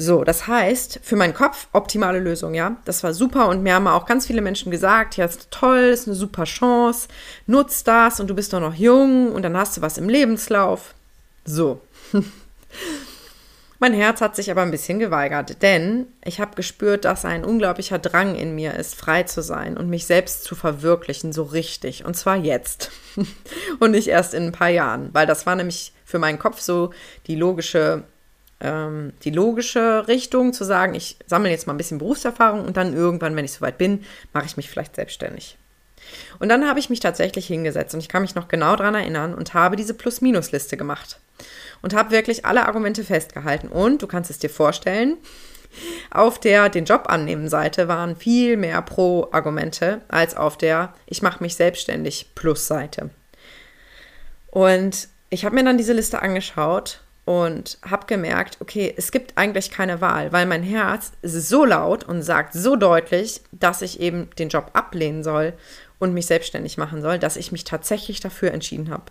So, 0.00 0.24
das 0.24 0.46
heißt, 0.46 1.00
für 1.02 1.16
meinen 1.16 1.34
Kopf 1.34 1.68
optimale 1.74 2.20
Lösung, 2.20 2.54
ja. 2.54 2.76
Das 2.86 3.02
war 3.02 3.12
super 3.12 3.48
und 3.48 3.62
mir 3.62 3.74
haben 3.74 3.86
auch 3.86 4.06
ganz 4.06 4.26
viele 4.26 4.40
Menschen 4.40 4.70
gesagt, 4.70 5.18
ja, 5.18 5.26
ist 5.26 5.50
toll, 5.50 5.90
ist 5.92 6.08
eine 6.08 6.16
super 6.16 6.44
Chance, 6.44 7.08
nutzt 7.46 7.86
das 7.86 8.18
und 8.18 8.28
du 8.28 8.34
bist 8.34 8.54
doch 8.54 8.60
noch 8.60 8.74
jung 8.74 9.30
und 9.30 9.42
dann 9.42 9.58
hast 9.58 9.76
du 9.76 9.82
was 9.82 9.98
im 9.98 10.08
Lebenslauf. 10.08 10.94
So. 11.44 11.82
Mein 13.78 13.92
Herz 13.92 14.22
hat 14.22 14.36
sich 14.36 14.50
aber 14.50 14.62
ein 14.62 14.70
bisschen 14.70 15.00
geweigert, 15.00 15.60
denn 15.60 16.06
ich 16.24 16.40
habe 16.40 16.54
gespürt, 16.54 17.04
dass 17.04 17.26
ein 17.26 17.44
unglaublicher 17.44 17.98
Drang 17.98 18.36
in 18.36 18.54
mir 18.54 18.74
ist, 18.76 18.94
frei 18.94 19.24
zu 19.24 19.42
sein 19.42 19.76
und 19.76 19.90
mich 19.90 20.06
selbst 20.06 20.44
zu 20.44 20.54
verwirklichen, 20.54 21.34
so 21.34 21.42
richtig. 21.42 22.06
Und 22.06 22.14
zwar 22.14 22.36
jetzt 22.36 22.90
und 23.80 23.90
nicht 23.90 24.08
erst 24.08 24.32
in 24.32 24.44
ein 24.44 24.52
paar 24.52 24.70
Jahren, 24.70 25.10
weil 25.12 25.26
das 25.26 25.44
war 25.44 25.56
nämlich 25.56 25.92
für 26.06 26.18
meinen 26.18 26.38
Kopf 26.38 26.60
so 26.60 26.90
die 27.26 27.36
logische, 27.36 28.04
ähm, 28.60 29.12
die 29.24 29.30
logische 29.30 30.06
Richtung, 30.08 30.52
zu 30.52 30.64
sagen, 30.64 30.94
ich 30.94 31.16
sammle 31.26 31.50
jetzt 31.50 31.66
mal 31.66 31.74
ein 31.74 31.78
bisschen 31.78 31.98
Berufserfahrung 31.98 32.64
und 32.64 32.76
dann 32.76 32.94
irgendwann, 32.94 33.36
wenn 33.36 33.44
ich 33.44 33.52
soweit 33.52 33.78
bin, 33.78 34.04
mache 34.32 34.46
ich 34.46 34.56
mich 34.56 34.68
vielleicht 34.68 34.96
selbstständig. 34.96 35.56
Und 36.38 36.48
dann 36.48 36.68
habe 36.68 36.80
ich 36.80 36.90
mich 36.90 37.00
tatsächlich 37.00 37.46
hingesetzt 37.46 37.94
und 37.94 38.00
ich 38.00 38.08
kann 38.08 38.22
mich 38.22 38.34
noch 38.34 38.48
genau 38.48 38.76
daran 38.76 38.94
erinnern 38.94 39.34
und 39.34 39.54
habe 39.54 39.76
diese 39.76 39.94
Plus-Minus-Liste 39.94 40.76
gemacht 40.76 41.18
und 41.82 41.94
habe 41.94 42.10
wirklich 42.10 42.44
alle 42.44 42.66
Argumente 42.66 43.04
festgehalten. 43.04 43.68
Und 43.68 44.02
du 44.02 44.06
kannst 44.06 44.30
es 44.30 44.38
dir 44.38 44.50
vorstellen, 44.50 45.16
auf 46.10 46.40
der 46.40 46.68
den 46.68 46.84
Job 46.84 47.04
annehmen 47.08 47.48
Seite 47.48 47.86
waren 47.86 48.16
viel 48.16 48.56
mehr 48.56 48.82
Pro-Argumente 48.82 50.00
als 50.08 50.36
auf 50.36 50.58
der 50.58 50.94
ich 51.06 51.22
mache 51.22 51.42
mich 51.42 51.54
selbstständig 51.54 52.34
Plus-Seite. 52.34 53.10
Und 54.50 55.08
ich 55.28 55.44
habe 55.44 55.54
mir 55.54 55.64
dann 55.64 55.78
diese 55.78 55.92
Liste 55.92 56.22
angeschaut 56.22 57.00
und 57.30 57.78
habe 57.88 58.06
gemerkt, 58.06 58.56
okay, 58.58 58.92
es 58.96 59.12
gibt 59.12 59.38
eigentlich 59.38 59.70
keine 59.70 60.00
Wahl, 60.00 60.32
weil 60.32 60.46
mein 60.46 60.64
Herz 60.64 61.12
ist 61.22 61.48
so 61.48 61.64
laut 61.64 62.02
und 62.02 62.22
sagt 62.22 62.54
so 62.54 62.74
deutlich, 62.74 63.40
dass 63.52 63.82
ich 63.82 64.00
eben 64.00 64.28
den 64.40 64.48
Job 64.48 64.70
ablehnen 64.72 65.22
soll 65.22 65.52
und 66.00 66.12
mich 66.12 66.26
selbstständig 66.26 66.76
machen 66.76 67.02
soll, 67.02 67.20
dass 67.20 67.36
ich 67.36 67.52
mich 67.52 67.62
tatsächlich 67.62 68.18
dafür 68.18 68.50
entschieden 68.50 68.90
habe. 68.90 69.04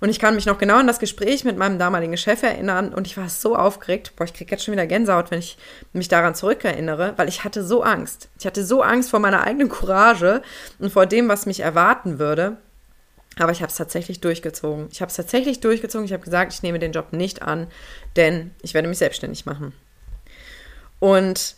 Und 0.00 0.08
ich 0.08 0.18
kann 0.18 0.34
mich 0.34 0.46
noch 0.46 0.58
genau 0.58 0.78
an 0.78 0.88
das 0.88 0.98
Gespräch 0.98 1.44
mit 1.44 1.56
meinem 1.56 1.78
damaligen 1.78 2.16
Chef 2.16 2.42
erinnern 2.42 2.92
und 2.92 3.06
ich 3.06 3.16
war 3.16 3.28
so 3.28 3.54
aufgeregt. 3.54 4.14
Boah, 4.16 4.24
ich 4.24 4.34
kriege 4.34 4.50
jetzt 4.50 4.64
schon 4.64 4.72
wieder 4.72 4.88
Gänsehaut, 4.88 5.30
wenn 5.30 5.38
ich 5.38 5.56
mich 5.92 6.08
daran 6.08 6.34
zurückerinnere, 6.34 7.14
weil 7.16 7.28
ich 7.28 7.44
hatte 7.44 7.62
so 7.62 7.84
Angst. 7.84 8.28
Ich 8.40 8.46
hatte 8.46 8.64
so 8.64 8.82
Angst 8.82 9.08
vor 9.08 9.20
meiner 9.20 9.44
eigenen 9.44 9.68
Courage 9.68 10.42
und 10.80 10.92
vor 10.92 11.06
dem, 11.06 11.28
was 11.28 11.46
mich 11.46 11.60
erwarten 11.60 12.18
würde. 12.18 12.56
Aber 13.38 13.52
ich 13.52 13.62
habe 13.62 13.70
es 13.70 13.76
tatsächlich 13.76 14.20
durchgezogen. 14.20 14.88
Ich 14.90 15.00
habe 15.00 15.10
es 15.10 15.16
tatsächlich 15.16 15.60
durchgezogen. 15.60 16.04
Ich 16.04 16.12
habe 16.12 16.24
gesagt, 16.24 16.52
ich 16.52 16.62
nehme 16.62 16.78
den 16.78 16.92
Job 16.92 17.12
nicht 17.12 17.42
an, 17.42 17.68
denn 18.16 18.50
ich 18.62 18.74
werde 18.74 18.88
mich 18.88 18.98
selbstständig 18.98 19.46
machen. 19.46 19.72
Und 20.98 21.54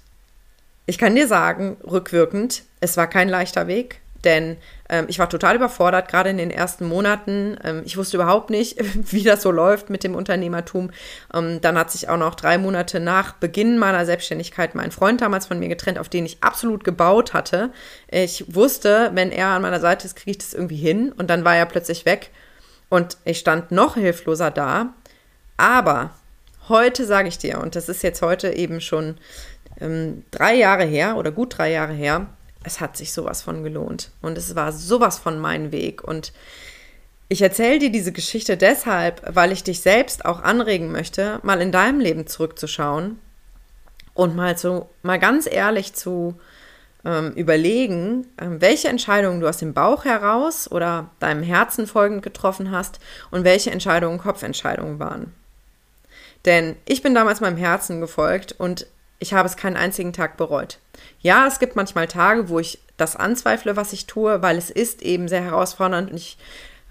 ich 0.87 0.99
kann 0.99 1.15
dir 1.15 1.27
sagen, 1.27 1.79
rückwirkend, 1.83 2.65
es 2.81 2.97
war 2.97 3.07
kein 3.07 3.29
leichter 3.29 3.67
Weg. 3.67 4.02
Denn 4.25 4.57
ähm, 4.89 5.07
ich 5.09 5.19
war 5.19 5.29
total 5.29 5.57
überfordert, 5.57 6.09
gerade 6.09 6.31
in 6.31 6.37
den 6.37 6.51
ersten 6.51 6.87
Monaten. 6.87 7.57
Ähm, 7.65 7.83
ich 7.85 7.97
wusste 7.97 8.17
überhaupt 8.17 8.51
nicht, 8.51 8.77
wie 9.13 9.23
das 9.23 9.43
so 9.43 9.51
läuft 9.51 9.91
mit 9.91 10.05
dem 10.05 10.15
Unternehmertum. 10.15 10.91
Ähm, 11.35 11.61
dann 11.61 11.79
hat 11.79 11.91
sich 11.91 12.09
auch 12.09 12.17
noch 12.17 12.35
drei 12.35 12.59
Monate 12.59 13.01
nach 13.01 13.33
Beginn 13.35 13.79
meiner 13.79 14.07
Selbstständigkeit 14.07 14.75
mein 14.75 14.91
Freund 14.91 15.21
damals 15.21 15.47
von 15.47 15.59
mir 15.59 15.69
getrennt, 15.69 15.99
auf 15.99 16.09
den 16.09 16.27
ich 16.27 16.43
absolut 16.43 16.85
gebaut 16.85 17.35
hatte. 17.35 17.71
Ich 18.09 18.55
wusste, 18.55 19.11
wenn 19.15 19.33
er 19.33 19.49
an 19.49 19.63
meiner 19.63 19.81
Seite 19.81 20.07
ist, 20.07 20.17
kriege 20.17 20.33
ich 20.33 20.39
das 20.39 20.55
irgendwie 20.55 20.77
hin. 20.77 21.13
Und 21.13 21.31
dann 21.31 21.45
war 21.45 21.57
er 21.57 21.67
plötzlich 21.67 22.05
weg. 22.07 22.31
Und 22.89 23.17
ich 23.25 23.39
stand 23.39 23.73
noch 23.73 23.95
hilfloser 23.95 24.51
da. 24.51 24.95
Aber 25.57 26.11
heute 26.69 27.07
sage 27.07 27.29
ich 27.29 27.39
dir, 27.39 27.61
und 27.61 27.75
das 27.75 27.89
ist 27.89 28.03
jetzt 28.03 28.23
heute 28.23 28.53
eben 28.53 28.81
schon 28.81 29.17
ähm, 29.81 30.25
drei 30.31 30.55
Jahre 30.55 30.85
her 30.85 31.17
oder 31.17 31.31
gut 31.31 31.57
drei 31.57 31.73
Jahre 31.73 31.93
her, 31.93 32.27
es 32.65 32.81
hat 32.81 32.97
sich 32.97 33.13
sowas 33.13 33.43
von 33.43 33.63
gelohnt. 33.63 34.11
Und 34.21 34.39
es 34.39 34.55
war 34.55 34.73
sowas 34.73 35.19
von 35.19 35.39
mein 35.39 35.73
Weg. 35.73 36.03
Und 36.03 36.33
ich 37.29 37.43
erzähle 37.43 37.79
dir 37.79 37.91
diese 37.91 38.13
Geschichte 38.13 38.57
deshalb, 38.57 39.23
weil 39.35 39.53
ich 39.53 39.65
dich 39.65 39.81
selbst 39.81 40.25
auch 40.25 40.43
anregen 40.43 40.93
möchte, 40.93 41.41
mal 41.43 41.61
in 41.61 41.73
deinem 41.73 42.01
Leben 42.01 42.27
zurückzuschauen 42.27 43.19
und 44.15 44.37
mal 44.37 44.57
so, 44.59 44.91
mal 45.03 45.19
ganz 45.19 45.49
ehrlich 45.51 45.95
zu 45.95 46.39
ähm, 47.05 47.33
überlegen, 47.33 48.27
ähm, 48.39 48.61
welche 48.61 48.89
Entscheidungen 48.89 49.41
du 49.41 49.49
aus 49.49 49.57
dem 49.57 49.75
Bauch 49.75 50.05
heraus 50.05 50.71
oder 50.71 51.11
deinem 51.19 51.43
Herzen 51.43 51.87
folgend 51.87 52.23
getroffen 52.23 52.71
hast 52.71 53.01
und 53.31 53.45
welche 53.45 53.71
Entscheidungen 53.71 54.19
Kopfentscheidungen 54.19 54.99
waren. 54.99 55.33
Denn 56.45 56.77
ich 56.85 57.03
bin 57.03 57.15
damals 57.15 57.41
meinem 57.41 57.57
Herzen 57.57 58.01
gefolgt 58.01 58.53
und 58.53 58.87
ich 59.23 59.33
habe 59.33 59.49
es 59.49 59.57
keinen 59.57 59.77
einzigen 59.77 60.13
Tag 60.13 60.37
bereut. 60.37 60.79
Ja, 61.21 61.47
es 61.47 61.61
gibt 61.61 61.77
manchmal 61.77 62.09
Tage, 62.09 62.49
wo 62.49 62.59
ich 62.59 62.81
das 62.97 63.17
anzweifle, 63.17 63.77
was 63.77 63.93
ich 63.93 64.07
tue, 64.07 64.43
weil 64.43 64.59
es 64.59 64.69
ist 64.69 65.01
eben 65.03 65.29
sehr 65.29 65.43
herausfordernd 65.43 66.11
und 66.11 66.17
ich 66.17 66.37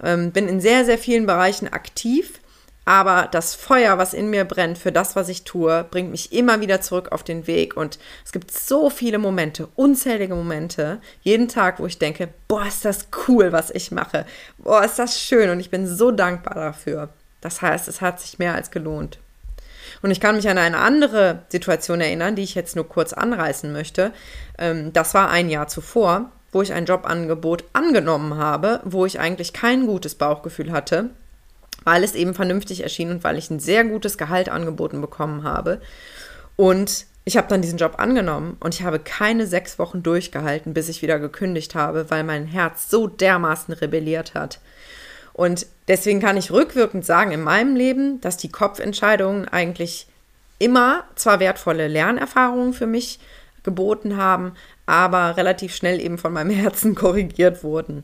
ähm, 0.02 0.32
bin 0.32 0.48
in 0.48 0.62
sehr, 0.62 0.86
sehr 0.86 0.98
vielen 0.98 1.26
Bereichen 1.26 1.72
aktiv. 1.72 2.40
Aber 2.84 3.28
das 3.30 3.54
Feuer, 3.54 4.00
was 4.00 4.16
in 4.16 4.32
mir 4.32 4.44
brennt 4.44 4.78
für 4.78 4.92
das, 4.92 5.16
was 5.16 5.30
ich 5.30 5.44
tue, 5.44 5.86
bringt 5.92 6.10
mich 6.10 6.34
immer 6.34 6.62
wieder 6.62 6.82
zurück 6.82 7.12
auf 7.12 7.24
den 7.24 7.46
Weg. 7.46 7.78
Und 7.78 8.00
es 8.26 8.32
gibt 8.32 8.50
so 8.50 8.90
viele 8.90 9.20
Momente, 9.20 9.68
unzählige 9.76 10.34
Momente, 10.34 11.00
jeden 11.22 11.48
Tag, 11.48 11.80
wo 11.80 11.86
ich 11.86 12.00
denke, 12.00 12.30
boah, 12.48 12.66
ist 12.66 12.84
das 12.84 13.10
cool, 13.28 13.52
was 13.52 13.70
ich 13.70 13.92
mache. 13.92 14.26
Boah, 14.58 14.84
ist 14.84 14.98
das 14.98 15.22
schön. 15.22 15.52
Und 15.52 15.60
ich 15.60 15.70
bin 15.70 15.86
so 15.86 16.12
dankbar 16.12 16.56
dafür. 16.56 17.10
Das 17.40 17.62
heißt, 17.62 17.88
es 17.88 18.02
hat 18.02 18.20
sich 18.20 18.40
mehr 18.40 18.56
als 18.56 18.72
gelohnt. 18.72 19.20
Und 20.02 20.12
ich 20.12 20.20
kann 20.20 20.36
mich 20.36 20.50
an 20.50 20.58
eine 20.58 20.80
andere 20.80 21.44
Situation 21.50 22.02
erinnern, 22.02 22.36
die 22.36 22.44
ich 22.44 22.56
jetzt 22.56 22.76
nur 22.76 22.88
kurz 22.88 23.14
anreißen 23.14 23.72
möchte. 23.72 24.12
Ähm, 24.58 24.94
das 24.94 25.14
war 25.14 25.30
ein 25.30 25.50
Jahr 25.50 25.68
zuvor, 25.68 26.32
wo 26.52 26.62
ich 26.62 26.74
ein 26.74 26.86
Jobangebot 26.86 27.66
angenommen 27.74 28.36
habe, 28.38 28.82
wo 28.84 29.06
ich 29.06 29.20
eigentlich 29.20 29.54
kein 29.54 29.86
gutes 29.86 30.16
Bauchgefühl 30.16 30.72
hatte, 30.72 31.12
weil 31.84 32.04
es 32.04 32.16
eben 32.16 32.34
vernünftig 32.34 32.82
erschien 32.82 33.12
und 33.12 33.24
weil 33.24 33.38
ich 33.38 33.50
ein 33.50 33.60
sehr 33.60 33.84
gutes 33.84 34.18
Gehalt 34.18 34.50
angeboten 34.50 35.02
bekommen 35.02 35.44
habe. 35.44 35.82
Und 36.56 37.06
ich 37.24 37.38
habe 37.38 37.48
dann 37.48 37.62
diesen 37.62 37.78
Job 37.78 37.96
angenommen 37.98 38.58
und 38.60 38.74
ich 38.74 38.84
habe 38.84 39.00
keine 39.00 39.46
sechs 39.46 39.78
Wochen 39.78 40.02
durchgehalten, 40.02 40.74
bis 40.74 40.90
ich 40.90 41.02
wieder 41.02 41.20
gekündigt 41.20 41.76
habe, 41.76 42.10
weil 42.10 42.24
mein 42.24 42.48
Herz 42.48 42.90
so 42.90 43.08
dermaßen 43.08 43.74
rebelliert 43.76 44.34
hat. 44.34 44.60
Und 45.34 45.66
deswegen 45.88 46.20
kann 46.20 46.38
ich 46.38 46.52
rückwirkend 46.52 47.06
sagen, 47.06 47.32
in 47.32 47.42
meinem 47.42 47.76
Leben, 47.76 48.22
dass 48.22 48.38
die 48.38 48.50
Kopfentscheidungen 48.50 49.48
eigentlich 49.48 50.08
immer 50.60 51.04
zwar 51.16 51.40
wertvolle 51.40 51.88
Lernerfahrungen 51.88 52.74
für 52.74 52.88
mich 52.88 53.20
geboten 53.64 54.18
haben, 54.18 54.54
aber 54.86 55.38
relativ 55.38 55.76
schnell 55.76 56.00
eben 56.00 56.18
von 56.18 56.34
meinem 56.34 56.50
Herzen 56.56 56.96
korrigiert 56.96 57.64
wurden. 57.64 58.04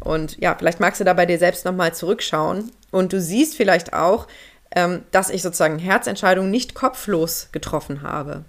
Und 0.00 0.38
ja, 0.38 0.54
vielleicht 0.56 0.80
magst 0.80 1.00
du 1.00 1.04
da 1.04 1.12
bei 1.12 1.26
dir 1.26 1.38
selbst 1.38 1.64
nochmal 1.64 1.94
zurückschauen 1.94 2.70
und 2.90 3.12
du 3.12 3.20
siehst 3.20 3.56
vielleicht 3.56 3.92
auch, 3.92 4.28
ähm, 4.74 5.02
dass 5.10 5.30
ich 5.30 5.42
sozusagen 5.42 5.78
Herzentscheidungen 5.78 6.50
nicht 6.50 6.74
kopflos 6.74 7.48
getroffen 7.52 8.02
habe. 8.02 8.44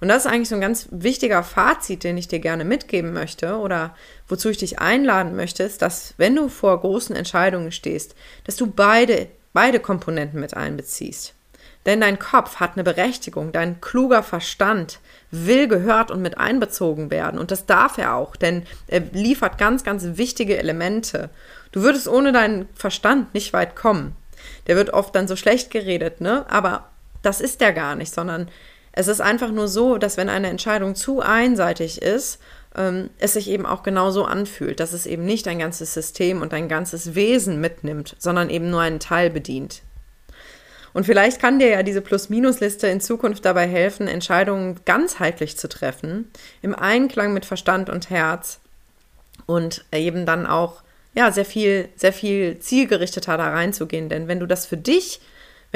Und 0.00 0.08
das 0.08 0.24
ist 0.24 0.30
eigentlich 0.30 0.48
so 0.48 0.54
ein 0.54 0.60
ganz 0.60 0.88
wichtiger 0.90 1.42
Fazit, 1.42 2.04
den 2.04 2.18
ich 2.18 2.28
dir 2.28 2.38
gerne 2.38 2.64
mitgeben 2.64 3.12
möchte 3.12 3.56
oder 3.56 3.94
wozu 4.28 4.50
ich 4.50 4.58
dich 4.58 4.78
einladen 4.78 5.36
möchte, 5.36 5.62
ist, 5.62 5.82
dass 5.82 6.14
wenn 6.18 6.36
du 6.36 6.48
vor 6.48 6.80
großen 6.80 7.16
Entscheidungen 7.16 7.72
stehst, 7.72 8.14
dass 8.44 8.56
du 8.56 8.66
beide, 8.66 9.28
beide 9.52 9.80
Komponenten 9.80 10.40
mit 10.40 10.54
einbeziehst. 10.54 11.34
Denn 11.86 12.00
dein 12.00 12.18
Kopf 12.18 12.56
hat 12.56 12.72
eine 12.74 12.82
Berechtigung, 12.82 13.52
dein 13.52 13.80
kluger 13.80 14.24
Verstand 14.24 14.98
will 15.30 15.68
gehört 15.68 16.10
und 16.10 16.20
mit 16.20 16.36
einbezogen 16.36 17.12
werden. 17.12 17.38
Und 17.38 17.52
das 17.52 17.64
darf 17.64 17.96
er 17.96 18.16
auch, 18.16 18.34
denn 18.34 18.64
er 18.88 19.00
liefert 19.00 19.56
ganz, 19.56 19.84
ganz 19.84 20.04
wichtige 20.16 20.58
Elemente. 20.58 21.30
Du 21.70 21.82
würdest 21.82 22.08
ohne 22.08 22.32
deinen 22.32 22.68
Verstand 22.74 23.32
nicht 23.34 23.52
weit 23.52 23.76
kommen. 23.76 24.16
Der 24.66 24.74
wird 24.74 24.90
oft 24.90 25.14
dann 25.14 25.28
so 25.28 25.36
schlecht 25.36 25.70
geredet, 25.70 26.20
ne? 26.20 26.44
Aber 26.48 26.88
das 27.22 27.40
ist 27.40 27.60
der 27.60 27.72
gar 27.72 27.94
nicht, 27.94 28.12
sondern 28.12 28.48
es 28.96 29.08
ist 29.08 29.20
einfach 29.20 29.52
nur 29.52 29.68
so, 29.68 29.98
dass 29.98 30.16
wenn 30.16 30.30
eine 30.30 30.48
Entscheidung 30.48 30.94
zu 30.94 31.20
einseitig 31.20 32.00
ist, 32.00 32.40
ähm, 32.74 33.10
es 33.18 33.34
sich 33.34 33.48
eben 33.48 33.66
auch 33.66 33.82
genauso 33.82 34.24
anfühlt, 34.24 34.80
dass 34.80 34.94
es 34.94 35.04
eben 35.06 35.24
nicht 35.24 35.46
ein 35.46 35.58
ganzes 35.58 35.92
System 35.92 36.40
und 36.40 36.54
ein 36.54 36.66
ganzes 36.66 37.14
Wesen 37.14 37.60
mitnimmt, 37.60 38.16
sondern 38.18 38.48
eben 38.48 38.70
nur 38.70 38.80
einen 38.80 38.98
Teil 38.98 39.28
bedient. 39.28 39.82
Und 40.94 41.04
vielleicht 41.04 41.42
kann 41.42 41.58
dir 41.58 41.68
ja 41.68 41.82
diese 41.82 42.00
Plus-Minus-Liste 42.00 42.86
in 42.86 43.02
Zukunft 43.02 43.44
dabei 43.44 43.68
helfen, 43.68 44.08
Entscheidungen 44.08 44.80
ganzheitlich 44.86 45.58
zu 45.58 45.68
treffen, 45.68 46.30
im 46.62 46.74
Einklang 46.74 47.34
mit 47.34 47.44
Verstand 47.44 47.90
und 47.90 48.08
Herz 48.08 48.60
und 49.44 49.84
eben 49.92 50.24
dann 50.24 50.46
auch 50.46 50.82
ja 51.14 51.30
sehr 51.32 51.44
viel 51.44 51.90
sehr 51.96 52.14
viel 52.14 52.60
zielgerichteter 52.60 53.36
da 53.36 53.50
reinzugehen, 53.50 54.08
denn 54.08 54.26
wenn 54.26 54.40
du 54.40 54.46
das 54.46 54.64
für 54.64 54.78
dich 54.78 55.20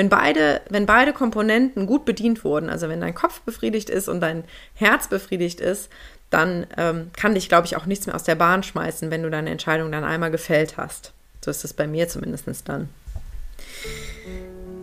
wenn 0.01 0.09
beide, 0.09 0.63
wenn 0.71 0.87
beide 0.87 1.13
Komponenten 1.13 1.85
gut 1.85 2.07
bedient 2.07 2.43
wurden, 2.43 2.71
also 2.71 2.89
wenn 2.89 3.03
dein 3.03 3.15
Kopf 3.15 3.43
befriedigt 3.43 3.91
ist 3.91 4.09
und 4.09 4.23
dein 4.23 4.45
Herz 4.75 5.09
befriedigt 5.09 5.61
ist, 5.61 5.91
dann 6.31 6.67
ähm, 6.79 7.11
kann 7.15 7.35
dich, 7.35 7.51
glaube 7.51 7.67
ich, 7.67 7.77
auch 7.77 7.85
nichts 7.85 8.07
mehr 8.07 8.15
aus 8.15 8.23
der 8.23 8.35
Bahn 8.35 8.63
schmeißen, 8.63 9.11
wenn 9.11 9.23
du 9.23 9.29
deine 9.29 9.51
Entscheidung 9.51 9.93
dann 9.93 10.03
einmal 10.03 10.31
gefällt 10.31 10.79
hast. 10.79 11.13
So 11.45 11.51
ist 11.51 11.65
es 11.65 11.75
bei 11.75 11.87
mir 11.87 12.09
zumindest 12.09 12.67
dann. 12.67 12.89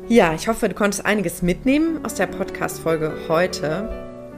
Ja, 0.08 0.36
ich 0.36 0.48
hoffe, 0.48 0.70
du 0.70 0.76
konntest 0.76 1.04
einiges 1.04 1.42
mitnehmen 1.42 2.06
aus 2.06 2.14
der 2.14 2.28
Podcast-Folge 2.28 3.12
heute. 3.28 3.90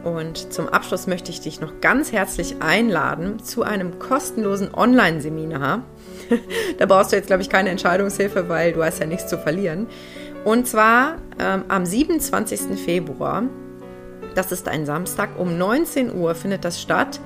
Und 0.05 0.53
zum 0.53 0.69
Abschluss 0.69 1.07
möchte 1.07 1.29
ich 1.29 1.41
dich 1.41 1.59
noch 1.59 1.81
ganz 1.81 2.13
herzlich 2.13 2.61
einladen 2.61 3.43
zu 3.43 3.63
einem 3.63 3.99
kostenlosen 3.99 4.73
Online-Seminar. 4.73 5.83
da 6.77 6.85
brauchst 6.85 7.11
du 7.11 7.15
jetzt, 7.15 7.27
glaube 7.27 7.41
ich, 7.41 7.49
keine 7.49 7.69
Entscheidungshilfe, 7.69 8.49
weil 8.49 8.73
du 8.73 8.83
hast 8.83 8.99
ja 8.99 9.05
nichts 9.05 9.27
zu 9.27 9.37
verlieren. 9.37 9.87
Und 10.45 10.67
zwar 10.67 11.17
ähm, 11.39 11.65
am 11.67 11.85
27. 11.85 12.79
Februar, 12.79 13.43
das 14.35 14.51
ist 14.51 14.67
ein 14.67 14.85
Samstag, 14.85 15.29
um 15.37 15.57
19 15.57 16.13
Uhr 16.15 16.35
findet 16.35 16.63
das 16.63 16.81
statt. 16.81 17.19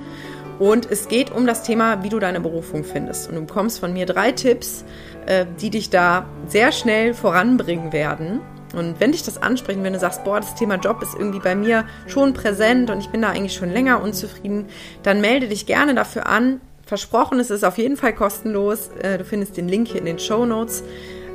Und 0.58 0.88
es 0.90 1.08
geht 1.08 1.32
um 1.32 1.46
das 1.46 1.64
Thema, 1.64 2.04
wie 2.04 2.08
du 2.08 2.20
deine 2.20 2.40
Berufung 2.40 2.84
findest. 2.84 3.28
Und 3.28 3.34
du 3.34 3.44
bekommst 3.44 3.80
von 3.80 3.92
mir 3.92 4.06
drei 4.06 4.32
Tipps, 4.32 4.84
äh, 5.26 5.46
die 5.60 5.70
dich 5.70 5.90
da 5.90 6.26
sehr 6.46 6.70
schnell 6.70 7.12
voranbringen 7.12 7.92
werden. 7.92 8.40
Und 8.74 8.98
wenn 9.00 9.12
dich 9.12 9.22
das 9.22 9.40
anspricht, 9.40 9.82
wenn 9.82 9.92
du 9.92 9.98
sagst, 9.98 10.24
boah, 10.24 10.40
das 10.40 10.54
Thema 10.54 10.76
Job 10.76 11.02
ist 11.02 11.14
irgendwie 11.14 11.38
bei 11.38 11.54
mir 11.54 11.84
schon 12.06 12.34
präsent 12.34 12.90
und 12.90 12.98
ich 12.98 13.08
bin 13.08 13.22
da 13.22 13.30
eigentlich 13.30 13.54
schon 13.54 13.70
länger 13.70 14.02
unzufrieden, 14.02 14.66
dann 15.02 15.20
melde 15.20 15.48
dich 15.48 15.66
gerne 15.66 15.94
dafür 15.94 16.26
an. 16.26 16.60
Versprochen, 16.86 17.40
es 17.40 17.50
ist 17.50 17.64
auf 17.64 17.78
jeden 17.78 17.96
Fall 17.96 18.14
kostenlos. 18.14 18.90
Äh, 19.00 19.18
du 19.18 19.24
findest 19.24 19.56
den 19.56 19.68
Link 19.68 19.88
hier 19.88 20.00
in 20.00 20.06
den 20.06 20.18
Show 20.18 20.44
Notes. 20.44 20.82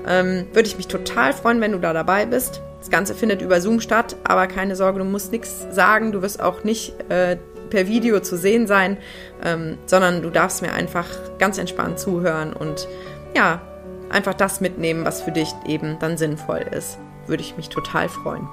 Ähm, 0.07 0.47
Würde 0.53 0.67
ich 0.67 0.77
mich 0.77 0.87
total 0.87 1.33
freuen, 1.33 1.61
wenn 1.61 1.71
du 1.71 1.79
da 1.79 1.93
dabei 1.93 2.25
bist. 2.25 2.61
Das 2.79 2.89
Ganze 2.89 3.13
findet 3.13 3.41
über 3.41 3.59
Zoom 3.59 3.81
statt, 3.81 4.15
aber 4.23 4.47
keine 4.47 4.75
Sorge, 4.75 4.99
du 4.99 5.05
musst 5.05 5.31
nichts 5.31 5.67
sagen, 5.71 6.11
du 6.13 6.21
wirst 6.21 6.41
auch 6.41 6.63
nicht 6.63 6.93
äh, 7.09 7.37
per 7.69 7.87
Video 7.87 8.19
zu 8.21 8.37
sehen 8.37 8.67
sein, 8.67 8.97
ähm, 9.43 9.77
sondern 9.85 10.21
du 10.21 10.29
darfst 10.29 10.61
mir 10.61 10.73
einfach 10.73 11.05
ganz 11.39 11.57
entspannt 11.57 11.99
zuhören 11.99 12.53
und 12.53 12.87
ja, 13.35 13.61
einfach 14.09 14.33
das 14.33 14.61
mitnehmen, 14.61 15.05
was 15.05 15.21
für 15.21 15.31
dich 15.31 15.53
eben 15.67 15.97
dann 15.99 16.17
sinnvoll 16.17 16.65
ist. 16.71 16.97
Würde 17.27 17.43
ich 17.43 17.57
mich 17.57 17.69
total 17.69 18.09
freuen. 18.09 18.47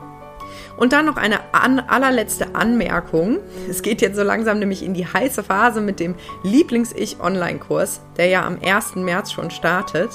Und 0.77 0.93
dann 0.93 1.07
noch 1.07 1.17
eine 1.17 1.39
an 1.53 1.81
allerletzte 1.81 2.55
Anmerkung. 2.55 3.39
Es 3.69 3.83
geht 3.83 4.03
jetzt 4.03 4.17
so 4.17 4.23
langsam 4.23 4.59
nämlich 4.59 4.83
in 4.83 4.95
die 4.95 5.07
heiße 5.07 5.43
Phase 5.43 5.81
mit 5.81 6.01
dem 6.01 6.15
Lieblings-Ich-Online-Kurs, 6.43 8.01
der 8.17 8.27
ja 8.27 8.47
am 8.47 8.59
1. 8.63 8.97
März 8.97 9.33
schon 9.33 9.51
startet. 9.51 10.11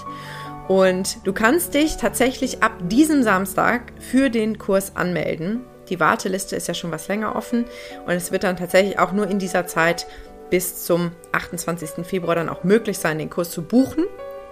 Und 0.68 1.26
du 1.26 1.34
kannst 1.34 1.74
dich 1.74 1.98
tatsächlich 1.98 2.64
ab 2.64 2.74
diesem 2.84 3.24
Samstag 3.24 3.92
für 4.00 4.30
den 4.30 4.58
Kurs 4.58 4.96
anmelden. 4.96 5.62
Die 5.90 6.00
Warteliste 6.00 6.56
ist 6.56 6.68
ja 6.68 6.74
schon 6.74 6.92
was 6.92 7.10
länger 7.10 7.36
offen 7.36 7.66
und 8.06 8.14
es 8.14 8.32
wird 8.32 8.44
dann 8.44 8.56
tatsächlich 8.56 8.98
auch 8.98 9.12
nur 9.12 9.28
in 9.28 9.40
dieser 9.40 9.68
Zeit 9.68 10.08
bis 10.50 10.86
zum 10.86 11.12
28. 11.34 12.06
Februar 12.06 12.36
dann 12.36 12.48
auch 12.48 12.64
möglich 12.64 12.98
sein, 12.98 13.18
den 13.18 13.30
Kurs 13.30 13.52
zu 13.52 13.64
buchen. 13.64 14.06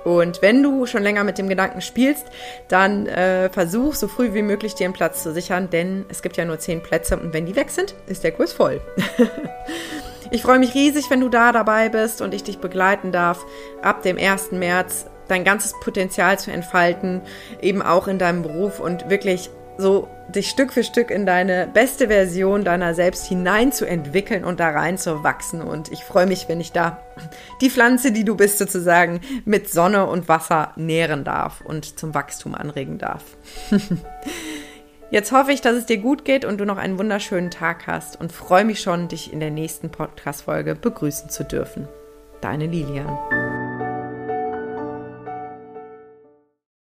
Und 0.03 0.41
wenn 0.41 0.63
du 0.63 0.85
schon 0.85 1.03
länger 1.03 1.23
mit 1.23 1.37
dem 1.37 1.49
Gedanken 1.49 1.81
spielst, 1.81 2.25
dann 2.67 3.07
äh, 3.07 3.49
versuch 3.49 3.95
so 3.95 4.07
früh 4.07 4.33
wie 4.33 4.41
möglich 4.41 4.75
dir 4.75 4.85
einen 4.85 4.93
Platz 4.93 5.23
zu 5.23 5.33
sichern, 5.33 5.69
denn 5.69 6.05
es 6.09 6.21
gibt 6.21 6.37
ja 6.37 6.45
nur 6.45 6.59
zehn 6.59 6.81
Plätze 6.81 7.17
und 7.17 7.33
wenn 7.33 7.45
die 7.45 7.55
weg 7.55 7.69
sind, 7.69 7.95
ist 8.07 8.23
der 8.23 8.31
Kurs 8.31 8.53
voll. 8.53 8.81
ich 10.31 10.41
freue 10.41 10.59
mich 10.59 10.73
riesig, 10.73 11.09
wenn 11.09 11.21
du 11.21 11.29
da 11.29 11.51
dabei 11.51 11.89
bist 11.89 12.21
und 12.21 12.33
ich 12.33 12.43
dich 12.43 12.59
begleiten 12.59 13.11
darf, 13.11 13.45
ab 13.81 14.03
dem 14.03 14.17
1. 14.17 14.51
März 14.51 15.05
dein 15.27 15.43
ganzes 15.43 15.73
Potenzial 15.79 16.39
zu 16.39 16.51
entfalten, 16.51 17.21
eben 17.61 17.81
auch 17.81 18.07
in 18.07 18.17
deinem 18.17 18.41
Beruf 18.41 18.79
und 18.79 19.09
wirklich 19.09 19.49
so 19.79 20.09
dich 20.27 20.49
Stück 20.49 20.73
für 20.73 20.83
Stück 20.83 21.09
in 21.09 21.25
deine 21.25 21.67
beste 21.73 22.07
Version 22.07 22.63
deiner 22.63 22.93
selbst 22.93 23.25
hineinzuentwickeln 23.25 24.43
und 24.43 24.59
da 24.59 24.69
rein 24.69 24.97
zu 24.97 25.23
wachsen. 25.23 25.61
Und 25.61 25.91
ich 25.91 26.03
freue 26.03 26.27
mich, 26.27 26.49
wenn 26.49 26.59
ich 26.59 26.71
da 26.71 26.99
die 27.61 27.69
Pflanze, 27.69 28.11
die 28.11 28.25
du 28.25 28.35
bist, 28.35 28.57
sozusagen 28.57 29.21
mit 29.45 29.69
Sonne 29.69 30.05
und 30.05 30.27
Wasser 30.27 30.73
nähren 30.75 31.23
darf 31.23 31.61
und 31.61 31.97
zum 31.97 32.13
Wachstum 32.13 32.55
anregen 32.55 32.97
darf. 32.97 33.23
Jetzt 35.11 35.31
hoffe 35.31 35.51
ich, 35.51 35.61
dass 35.61 35.75
es 35.75 35.87
dir 35.87 35.97
gut 35.97 36.23
geht 36.23 36.45
und 36.45 36.59
du 36.59 36.65
noch 36.65 36.77
einen 36.77 36.99
wunderschönen 36.99 37.49
Tag 37.49 37.87
hast 37.87 38.19
und 38.19 38.31
freue 38.31 38.65
mich 38.65 38.81
schon, 38.81 39.07
dich 39.07 39.33
in 39.33 39.39
der 39.39 39.49
nächsten 39.49 39.89
Podcast-Folge 39.89 40.75
begrüßen 40.75 41.29
zu 41.29 41.43
dürfen. 41.43 41.87
Deine 42.41 42.67
Lilian. 42.67 43.17